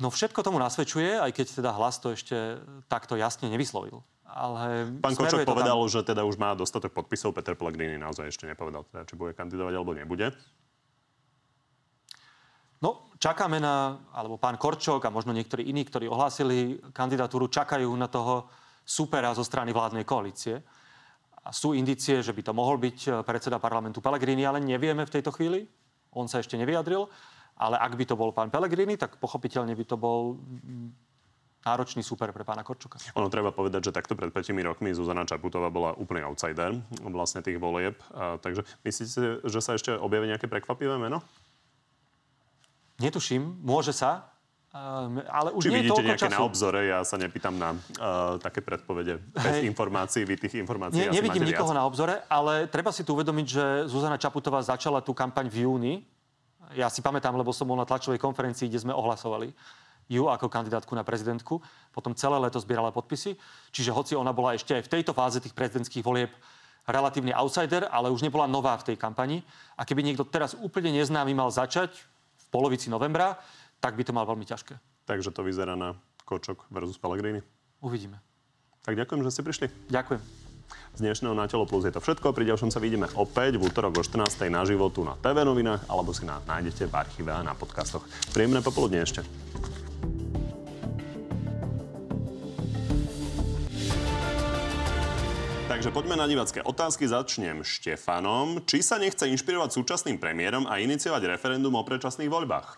No 0.00 0.08
všetko 0.08 0.40
tomu 0.40 0.56
nasvedčuje, 0.56 1.20
aj 1.20 1.32
keď 1.36 1.46
teda 1.60 1.70
hlas 1.76 2.00
to 2.00 2.16
ešte 2.16 2.62
takto 2.88 3.18
jasne 3.18 3.52
nevyslovil. 3.52 4.00
Ale 4.32 4.88
Pán 5.04 5.12
to 5.12 5.44
povedal, 5.44 5.76
tam. 5.76 5.92
že 5.92 6.00
teda 6.08 6.24
už 6.24 6.40
má 6.40 6.56
dostatok 6.56 6.96
podpisov. 6.96 7.36
Peter 7.36 7.52
Pellegrini 7.52 8.00
naozaj 8.00 8.32
ešte 8.32 8.48
nepovedal, 8.48 8.88
teda, 8.88 9.04
či 9.04 9.12
bude 9.12 9.36
kandidovať 9.36 9.74
alebo 9.76 9.92
nebude. 9.92 10.32
No, 12.80 13.12
čakáme 13.20 13.60
na, 13.60 14.00
alebo 14.10 14.40
pán 14.40 14.56
Korčok 14.56 15.04
a 15.04 15.12
možno 15.12 15.36
niektorí 15.36 15.68
iní, 15.68 15.84
ktorí 15.84 16.08
ohlásili 16.08 16.80
kandidatúru, 16.96 17.46
čakajú 17.52 17.86
na 17.94 18.08
toho 18.08 18.48
supera 18.82 19.30
zo 19.36 19.46
strany 19.46 19.70
vládnej 19.70 20.02
koalície. 20.02 20.58
A 21.42 21.50
sú 21.54 21.76
indície, 21.76 22.22
že 22.24 22.34
by 22.34 22.42
to 22.42 22.52
mohol 22.56 22.80
byť 22.80 22.98
eh, 23.06 23.12
predseda 23.22 23.62
parlamentu 23.62 24.02
Pellegrini, 24.02 24.42
ale 24.48 24.64
nevieme 24.64 25.06
v 25.06 25.14
tejto 25.14 25.30
chvíli. 25.30 25.68
On 26.16 26.26
sa 26.26 26.40
ešte 26.40 26.58
nevyjadril. 26.58 27.06
Ale 27.56 27.76
ak 27.78 27.92
by 27.94 28.04
to 28.08 28.14
bol 28.16 28.32
pán 28.32 28.48
Pellegrini, 28.48 28.96
tak 28.96 29.20
pochopiteľne 29.20 29.76
by 29.76 29.84
to 29.86 29.96
bol 30.00 30.40
mm, 30.40 30.88
náročný 31.62 32.02
super 32.02 32.34
pre 32.34 32.42
pána 32.42 32.66
Korčoka. 32.66 32.98
Ono 33.14 33.30
treba 33.30 33.54
povedať, 33.54 33.90
že 33.90 33.92
takto 33.94 34.18
pred 34.18 34.34
5 34.34 34.50
rokmi 34.66 34.90
Zuzana 34.90 35.22
Čaputová 35.22 35.70
bola 35.70 35.94
úplný 35.94 36.26
outsider 36.26 36.74
vlastne 37.06 37.38
tých 37.42 37.62
volieb. 37.62 37.94
A, 38.10 38.36
takže 38.42 38.66
myslíte, 38.82 39.46
že 39.46 39.58
sa 39.62 39.78
ešte 39.78 39.94
objaví 39.94 40.26
nejaké 40.26 40.50
prekvapivé 40.50 40.98
meno? 40.98 41.22
Netuším, 42.98 43.62
môže 43.62 43.90
sa, 43.94 44.30
ehm, 44.74 45.22
ale 45.26 45.50
už 45.54 45.62
Či 45.66 45.70
nie 45.70 45.82
vidíte 45.86 46.02
nejaké 46.06 46.28
času. 46.30 46.38
na 46.38 46.40
obzore? 46.46 46.80
Ja 46.86 46.98
sa 47.02 47.16
nepýtam 47.18 47.54
na 47.58 47.74
uh, 47.74 48.38
také 48.38 48.62
predpovede 48.62 49.18
bez 49.34 49.62
Hej. 49.62 49.66
informácií. 49.66 50.22
Vy 50.22 50.34
tých 50.38 50.62
informácií 50.62 50.98
Nie, 51.02 51.10
asi 51.10 51.18
nevidím 51.18 51.46
nikoho 51.46 51.72
viac. 51.72 51.78
na 51.78 51.84
obzore, 51.86 52.14
ale 52.30 52.66
treba 52.70 52.94
si 52.94 53.02
tu 53.02 53.14
uvedomiť, 53.18 53.46
že 53.46 53.64
Zuzana 53.90 54.18
Čaputová 54.18 54.62
začala 54.62 55.02
tú 55.02 55.14
kampaň 55.14 55.50
v 55.50 55.66
júni. 55.66 55.94
Ja 56.72 56.88
si 56.88 57.04
pamätám, 57.04 57.36
lebo 57.36 57.52
som 57.52 57.68
bol 57.68 57.76
na 57.76 57.84
tlačovej 57.84 58.22
konferencii, 58.22 58.70
kde 58.70 58.80
sme 58.80 58.94
ohlasovali 58.96 59.52
ju 60.10 60.28
ako 60.28 60.50
kandidátku 60.50 60.92
na 60.92 61.06
prezidentku. 61.06 61.62
Potom 61.94 62.12
celé 62.12 62.36
leto 62.36 62.60
zbierala 62.60 62.92
podpisy. 62.92 63.38
Čiže 63.72 63.94
hoci 63.94 64.12
ona 64.18 64.34
bola 64.34 64.52
ešte 64.52 64.76
aj 64.76 64.84
v 64.88 64.92
tejto 64.98 65.12
fáze 65.16 65.40
tých 65.40 65.56
prezidentských 65.56 66.04
volieb 66.04 66.32
relatívny 66.84 67.30
outsider, 67.30 67.86
ale 67.88 68.10
už 68.10 68.26
nebola 68.26 68.50
nová 68.50 68.74
v 68.76 68.92
tej 68.92 68.96
kampani. 68.98 69.40
A 69.78 69.86
keby 69.86 70.02
niekto 70.02 70.26
teraz 70.26 70.58
úplne 70.58 70.90
neznámy 70.90 71.32
mal 71.32 71.48
začať 71.48 71.94
v 71.94 72.44
polovici 72.50 72.90
novembra, 72.90 73.38
tak 73.78 73.94
by 73.94 74.02
to 74.02 74.12
mal 74.12 74.26
veľmi 74.26 74.44
ťažké. 74.44 74.74
Takže 75.06 75.30
to 75.30 75.46
vyzerá 75.46 75.78
na 75.78 75.94
Kočok 76.26 76.66
versus 76.70 76.98
Pellegrini. 76.98 77.42
Uvidíme. 77.82 78.18
Tak 78.82 78.98
ďakujem, 78.98 79.22
že 79.26 79.30
ste 79.30 79.42
prišli. 79.46 79.66
Ďakujem. 79.90 80.41
Z 80.92 81.00
dnešného 81.00 81.32
Na 81.32 81.48
telo 81.48 81.64
plus 81.64 81.88
je 81.88 81.94
to 81.94 82.04
všetko. 82.04 82.36
Pri 82.36 82.44
ďalšom 82.48 82.68
sa 82.68 82.82
vidíme 82.82 83.08
opäť 83.16 83.56
v 83.56 83.66
útorok 83.68 83.98
o 83.98 84.02
14. 84.04 84.28
na 84.52 84.62
životu 84.68 85.00
na 85.06 85.16
TV 85.16 85.42
novinách 85.42 85.88
alebo 85.88 86.12
si 86.12 86.28
nás 86.28 86.44
nájdete 86.44 86.88
v 86.88 86.94
archíve 86.94 87.32
a 87.32 87.40
na 87.40 87.56
podcastoch. 87.56 88.04
Príjemné 88.36 88.60
popoludne 88.60 89.00
ešte. 89.00 89.24
Takže 95.72 95.88
poďme 95.88 96.20
na 96.20 96.28
divacké 96.28 96.60
otázky. 96.60 97.08
Začnem 97.08 97.64
Štefanom. 97.64 98.62
Či 98.68 98.84
sa 98.84 99.00
nechce 99.00 99.24
inšpirovať 99.24 99.72
súčasným 99.72 100.20
premiérom 100.20 100.68
a 100.68 100.78
iniciovať 100.78 101.26
referendum 101.26 101.72
o 101.74 101.82
predčasných 101.82 102.28
voľbách? 102.28 102.76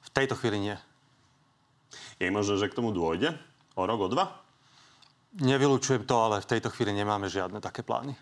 V 0.00 0.08
tejto 0.10 0.34
chvíli 0.40 0.58
nie. 0.58 0.76
Je 2.16 2.32
možné, 2.32 2.56
že 2.56 2.72
k 2.72 2.76
tomu 2.80 2.96
dôjde? 2.96 3.36
O 3.76 3.84
rok, 3.84 4.02
o 4.02 4.08
dva? 4.08 4.40
Nevylučujem 5.38 6.02
to, 6.10 6.16
ale 6.18 6.42
v 6.42 6.50
tejto 6.50 6.74
chvíli 6.74 6.90
nemáme 6.90 7.30
žiadne 7.30 7.62
také 7.62 7.86
plány. 7.86 8.18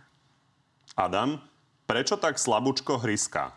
Adam, 0.93 1.41
prečo 1.89 2.21
tak 2.21 2.37
slabúčko 2.37 3.01
hryská? 3.01 3.57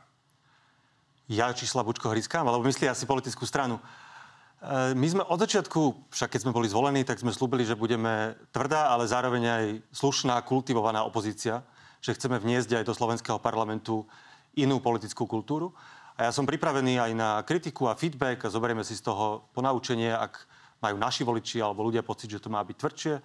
Ja 1.28 1.52
či 1.52 1.68
slabúčko 1.68 2.12
hryskám, 2.12 2.48
alebo 2.48 2.64
myslí 2.64 2.88
asi 2.88 3.04
politickú 3.04 3.44
stranu. 3.44 3.80
E, 3.80 4.96
my 4.96 5.08
sme 5.08 5.24
od 5.28 5.40
začiatku, 5.44 6.12
však 6.16 6.32
keď 6.32 6.40
sme 6.48 6.56
boli 6.56 6.72
zvolení, 6.72 7.04
tak 7.04 7.20
sme 7.20 7.36
slúbili, 7.36 7.68
že 7.68 7.76
budeme 7.76 8.40
tvrdá, 8.56 8.88
ale 8.88 9.12
zároveň 9.12 9.44
aj 9.44 9.66
slušná, 9.92 10.40
kultivovaná 10.48 11.04
opozícia, 11.04 11.60
že 12.00 12.16
chceme 12.16 12.40
vniesť 12.40 12.80
aj 12.80 12.88
do 12.88 12.96
slovenského 12.96 13.40
parlamentu 13.40 14.08
inú 14.56 14.80
politickú 14.80 15.28
kultúru. 15.28 15.76
A 16.16 16.28
ja 16.28 16.32
som 16.32 16.48
pripravený 16.48 17.00
aj 17.00 17.12
na 17.16 17.30
kritiku 17.44 17.92
a 17.92 18.00
feedback 18.00 18.48
a 18.48 18.54
zoberieme 18.54 18.84
si 18.84 18.96
z 18.96 19.12
toho 19.12 19.48
ponaučenie, 19.52 20.12
ak 20.12 20.40
majú 20.82 20.98
naši 20.98 21.22
voliči 21.22 21.62
alebo 21.62 21.86
ľudia 21.86 22.02
pocit, 22.02 22.34
že 22.34 22.42
to 22.42 22.50
má 22.50 22.60
byť 22.66 22.78
tvrdšie. 22.78 23.16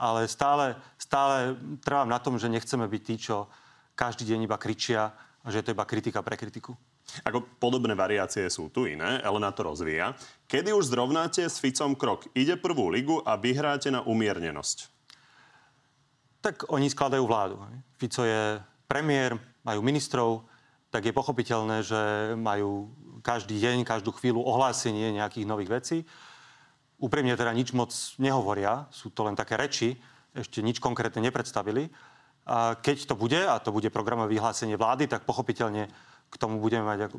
Ale 0.00 0.24
stále, 0.30 0.80
stále 0.96 1.58
trvám 1.84 2.08
na 2.08 2.16
tom, 2.16 2.40
že 2.40 2.48
nechceme 2.48 2.88
byť 2.88 3.02
tí, 3.04 3.14
čo 3.20 3.50
každý 3.92 4.32
deň 4.32 4.48
iba 4.48 4.56
kričia 4.56 5.12
a 5.44 5.46
že 5.52 5.60
je 5.60 5.64
to 5.68 5.74
iba 5.76 5.84
kritika 5.84 6.24
pre 6.24 6.40
kritiku. 6.40 6.72
Ako 7.26 7.42
podobné 7.58 7.92
variácie 7.92 8.46
sú 8.48 8.70
tu 8.70 8.86
iné, 8.86 9.18
Elena 9.20 9.50
to 9.50 9.66
rozvíja. 9.66 10.14
Kedy 10.46 10.70
už 10.72 10.94
zrovnáte 10.94 11.42
s 11.42 11.58
Ficom 11.58 11.98
krok? 11.98 12.30
Ide 12.32 12.56
prvú 12.56 12.88
ligu 12.88 13.18
a 13.26 13.34
vyhráte 13.34 13.90
na 13.90 14.00
umiernenosť. 14.06 14.88
Tak 16.40 16.72
oni 16.72 16.88
skladajú 16.88 17.26
vládu. 17.26 17.60
Fico 18.00 18.24
je 18.24 18.62
premiér, 18.88 19.36
majú 19.66 19.80
ministrov, 19.84 20.48
tak 20.88 21.04
je 21.04 21.12
pochopiteľné, 21.12 21.84
že 21.84 22.00
majú 22.38 22.88
každý 23.20 23.60
deň, 23.60 23.84
každú 23.84 24.16
chvíľu 24.16 24.40
ohlásenie 24.42 25.12
nejakých 25.12 25.46
nových 25.46 25.70
vecí. 25.70 25.98
Úprimne 27.00 27.32
teda 27.32 27.50
nič 27.56 27.72
moc 27.72 27.90
nehovoria, 28.20 28.84
sú 28.92 29.08
to 29.08 29.24
len 29.24 29.32
také 29.32 29.56
reči, 29.56 29.96
ešte 30.36 30.60
nič 30.60 30.78
konkrétne 30.78 31.24
nepredstavili. 31.24 31.88
A 32.44 32.76
keď 32.76 33.08
to 33.08 33.14
bude, 33.16 33.40
a 33.40 33.56
to 33.58 33.72
bude 33.72 33.88
programové 33.88 34.36
vyhlásenie 34.36 34.76
vlády, 34.76 35.08
tak 35.08 35.24
pochopiteľne 35.24 35.88
k 36.30 36.38
tomu 36.38 36.62
budeme 36.62 36.86
mať 36.86 37.10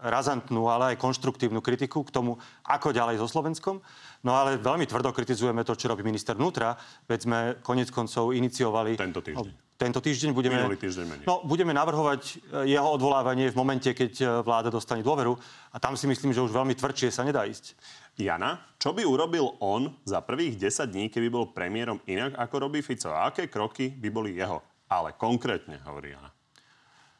razantnú, 0.00 0.72
ale 0.72 0.96
aj 0.96 1.02
konštruktívnu 1.02 1.60
kritiku 1.60 2.00
k 2.00 2.10
tomu, 2.10 2.40
ako 2.64 2.96
ďalej 2.96 3.20
so 3.20 3.28
Slovenskom. 3.28 3.84
No 4.24 4.32
ale 4.32 4.56
veľmi 4.56 4.88
tvrdo 4.88 5.12
kritizujeme 5.12 5.60
to, 5.68 5.76
čo 5.76 5.92
robí 5.92 6.00
minister 6.00 6.32
vnútra, 6.32 6.72
veď 7.04 7.18
sme 7.20 7.38
konec 7.60 7.92
koncov 7.92 8.32
iniciovali... 8.32 8.96
Tento 8.96 9.20
týždeň. 9.20 9.64
Tento 9.74 9.98
týždeň 9.98 10.30
budeme, 10.30 10.54
Minulý 10.62 10.78
týždeň 10.78 11.04
menej. 11.04 11.24
no, 11.26 11.42
budeme 11.42 11.74
navrhovať 11.74 12.22
e, 12.62 12.78
jeho 12.78 12.88
odvolávanie 12.94 13.50
v 13.50 13.58
momente, 13.58 13.90
keď 13.90 14.12
e, 14.22 14.24
vláda 14.46 14.70
dostane 14.70 15.02
dôveru 15.02 15.34
a 15.74 15.76
tam 15.82 15.98
si 15.98 16.06
myslím, 16.06 16.30
že 16.30 16.46
už 16.46 16.54
veľmi 16.54 16.78
tvrdšie 16.78 17.10
sa 17.10 17.26
nedá 17.26 17.42
ísť. 17.42 17.74
Jana, 18.14 18.62
čo 18.78 18.94
by 18.94 19.02
urobil 19.02 19.58
on 19.58 19.90
za 20.06 20.22
prvých 20.22 20.54
10 20.70 20.86
dní, 20.86 21.04
keby 21.10 21.26
bol 21.32 21.50
premiérom 21.50 21.98
inak, 22.06 22.38
ako 22.38 22.70
robí 22.70 22.78
Fico? 22.78 23.10
A 23.10 23.26
aké 23.26 23.50
kroky 23.50 23.90
by 23.90 24.08
boli 24.10 24.38
jeho? 24.38 24.62
Ale 24.86 25.18
konkrétne, 25.18 25.82
hovorí 25.82 26.14
Jana. 26.14 26.30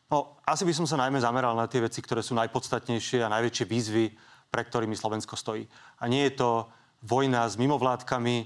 No, 0.07 0.39
asi 0.47 0.63
by 0.63 0.71
som 0.71 0.87
sa 0.87 1.01
najmä 1.01 1.19
zameral 1.19 1.59
na 1.59 1.67
tie 1.67 1.83
veci, 1.83 1.99
ktoré 1.99 2.23
sú 2.23 2.39
najpodstatnejšie 2.39 3.27
a 3.27 3.33
najväčšie 3.33 3.65
výzvy, 3.67 4.05
pre 4.53 4.63
ktorými 4.63 4.95
Slovensko 4.95 5.35
stojí. 5.35 5.67
A 5.99 6.07
nie 6.07 6.31
je 6.31 6.39
to 6.39 6.71
vojna 7.03 7.43
s 7.51 7.59
mimovládkami, 7.59 8.37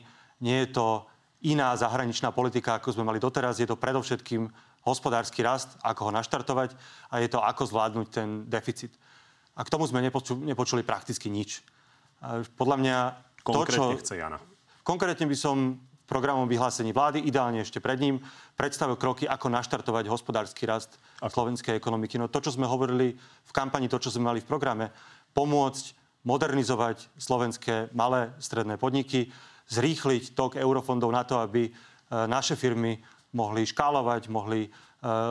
nie 0.41 0.57
je 0.65 0.69
to 0.73 1.05
iná 1.45 1.77
zahraničná 1.77 2.33
politika, 2.33 2.81
ako 2.81 2.97
sme 2.97 3.05
mali 3.05 3.21
doteraz. 3.21 3.61
Je 3.61 3.69
to 3.69 3.77
predovšetkým 3.77 4.49
hospodársky 4.89 5.45
rast, 5.45 5.77
ako 5.85 6.09
ho 6.09 6.17
naštartovať 6.17 6.73
a 7.13 7.21
je 7.21 7.29
to, 7.29 7.45
ako 7.45 7.69
zvládnuť 7.69 8.07
ten 8.09 8.29
deficit. 8.49 8.97
A 9.53 9.67
k 9.67 9.69
tomu 9.69 9.85
sme 9.85 10.01
nepočuli, 10.01 10.49
nepočuli 10.49 10.87
prakticky 10.87 11.29
nič. 11.29 11.61
Podľa 12.57 12.77
mňa... 12.79 12.97
Konkrétne 13.47 13.97
to, 13.97 13.97
čo, 13.97 14.03
chce 14.05 14.15
Jana. 14.21 14.39
Konkrétne 14.85 15.25
by 15.25 15.37
som 15.39 15.57
programom 16.09 16.49
vyhlásení 16.49 16.97
vlády, 16.97 17.21
ideálne 17.29 17.61
ešte 17.61 17.85
pred 17.85 18.01
ním, 18.01 18.17
predstavil 18.57 18.97
kroky, 18.97 19.29
ako 19.29 19.53
naštartovať 19.53 20.09
hospodársky 20.09 20.65
rast 20.65 20.97
ako? 21.21 21.29
slovenskej 21.29 21.77
ekonomiky. 21.77 22.17
No 22.17 22.33
to, 22.33 22.41
čo 22.41 22.57
sme 22.57 22.65
hovorili 22.65 23.13
v 23.21 23.53
kampani, 23.53 23.93
to, 23.93 24.01
čo 24.01 24.09
sme 24.09 24.33
mali 24.33 24.41
v 24.41 24.49
programe, 24.49 24.89
pomôcť 25.37 25.93
modernizovať 26.25 27.13
slovenské 27.21 27.93
malé 27.93 28.33
stredné 28.41 28.81
podniky, 28.81 29.29
zrýchliť 29.69 30.33
tok 30.33 30.57
eurofondov 30.57 31.13
na 31.13 31.23
to, 31.29 31.39
aby 31.45 31.69
e, 31.69 31.71
naše 32.09 32.57
firmy 32.57 33.05
mohli 33.37 33.69
škálovať, 33.69 34.33
mohli 34.33 34.73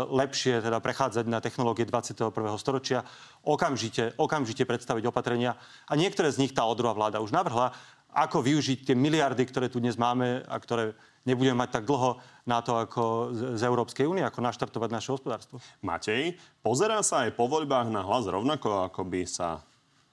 lepšie 0.08 0.64
teda 0.64 0.80
prechádzať 0.80 1.26
na 1.28 1.44
technológie 1.44 1.84
21. 1.84 2.32
storočia, 2.56 3.04
okamžite, 3.44 4.16
okamžite 4.16 4.64
predstaviť 4.64 5.04
opatrenia. 5.12 5.60
A 5.92 6.00
niektoré 6.00 6.32
z 6.32 6.40
nich 6.40 6.56
tá 6.56 6.64
odrová 6.64 6.96
vláda 6.96 7.20
už 7.20 7.36
navrhla 7.36 7.76
ako 8.18 8.42
využiť 8.42 8.88
tie 8.88 8.96
miliardy, 8.96 9.44
ktoré 9.44 9.68
tu 9.68 9.84
dnes 9.84 10.00
máme 10.00 10.42
a 10.48 10.56
ktoré 10.58 10.96
nebudeme 11.28 11.60
mať 11.60 11.70
tak 11.70 11.84
dlho 11.84 12.18
na 12.48 12.64
to, 12.64 12.80
ako 12.80 13.36
z 13.36 13.62
Európskej 13.62 14.08
únie, 14.08 14.24
ako 14.24 14.40
naštartovať 14.40 14.90
naše 14.90 15.12
hospodárstvo. 15.12 15.60
Matej, 15.84 16.40
pozerá 16.64 17.04
sa 17.04 17.28
aj 17.28 17.36
po 17.36 17.52
voľbách 17.52 17.92
na 17.92 18.02
hlas 18.08 18.24
rovnako, 18.26 18.88
ako 18.88 19.04
by 19.04 19.28
sa 19.28 19.62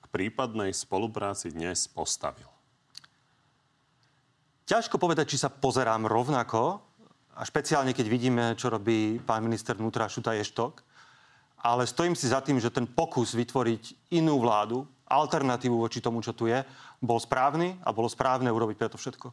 k 0.02 0.06
prípadnej 0.10 0.74
spolupráci 0.74 1.54
dnes 1.54 1.86
postavil? 1.86 2.50
Ťažko 4.64 4.96
povedať, 4.96 5.36
či 5.36 5.38
sa 5.40 5.52
pozerám 5.52 6.08
rovnako, 6.08 6.82
a 7.34 7.42
špeciálne 7.42 7.90
keď 7.90 8.06
vidíme, 8.06 8.44
čo 8.54 8.70
robí 8.70 9.18
pán 9.18 9.42
minister 9.42 9.74
vnútra 9.74 10.06
Šuta 10.06 10.32
Ještok, 10.34 10.82
ale 11.64 11.88
stojím 11.88 12.14
si 12.14 12.28
za 12.28 12.44
tým, 12.44 12.60
že 12.60 12.70
ten 12.70 12.84
pokus 12.84 13.34
vytvoriť 13.34 14.12
inú 14.14 14.38
vládu, 14.38 14.84
alternatívu 15.08 15.76
voči 15.76 16.00
tomu, 16.00 16.20
čo 16.20 16.36
tu 16.36 16.46
je, 16.46 16.60
bol 17.00 17.16
správny 17.16 17.80
a 17.84 17.92
bolo 17.92 18.08
správne 18.08 18.52
urobiť 18.52 18.76
preto 18.76 18.96
všetko. 19.00 19.32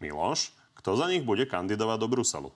Miloš, 0.00 0.52
kto 0.78 0.94
za 0.94 1.10
nich 1.10 1.24
bude 1.24 1.44
kandidovať 1.48 1.98
do 1.98 2.08
Bruselu? 2.08 2.50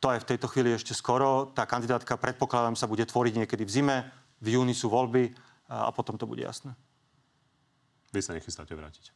To 0.00 0.08
je 0.12 0.22
v 0.22 0.28
tejto 0.28 0.46
chvíli 0.52 0.76
ešte 0.76 0.92
skoro. 0.92 1.48
Tá 1.52 1.64
kandidátka, 1.64 2.20
predpokladám, 2.20 2.76
sa 2.76 2.90
bude 2.90 3.06
tvoriť 3.06 3.44
niekedy 3.44 3.64
v 3.64 3.72
zime. 3.72 3.96
V 4.44 4.60
júni 4.60 4.76
sú 4.76 4.92
voľby 4.92 5.32
a 5.72 5.88
potom 5.90 6.20
to 6.20 6.28
bude 6.28 6.44
jasné. 6.44 6.76
Vy 8.12 8.20
sa 8.20 8.36
nechystáte 8.36 8.76
vrátiť. 8.76 9.10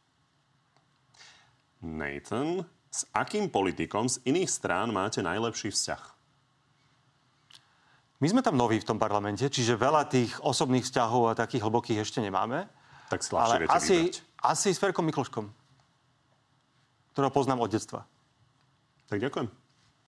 Nathan, 1.81 2.65
s 2.91 3.07
akým 3.15 3.47
politikom 3.47 4.11
z 4.11 4.19
iných 4.27 4.51
strán 4.51 4.91
máte 4.91 5.23
najlepší 5.23 5.71
vzťah? 5.71 6.03
My 8.21 8.27
sme 8.29 8.45
tam 8.45 8.59
noví 8.59 8.77
v 8.77 8.85
tom 8.85 9.01
parlamente, 9.01 9.47
čiže 9.49 9.79
veľa 9.79 10.05
tých 10.05 10.37
osobných 10.45 10.85
vzťahov 10.85 11.33
a 11.33 11.39
takých 11.39 11.65
hlbokých 11.65 12.05
ešte 12.05 12.21
nemáme. 12.21 12.69
Tak 13.09 13.25
si 13.25 13.33
ale 13.33 13.65
asi, 13.65 14.13
asi 14.37 14.69
s 14.69 14.77
Ferkom 14.77 15.07
Mikloškom, 15.09 15.49
ktorého 17.15 17.33
poznám 17.33 17.65
od 17.65 17.71
detstva. 17.73 18.05
Tak 19.09 19.17
ďakujem. 19.23 19.60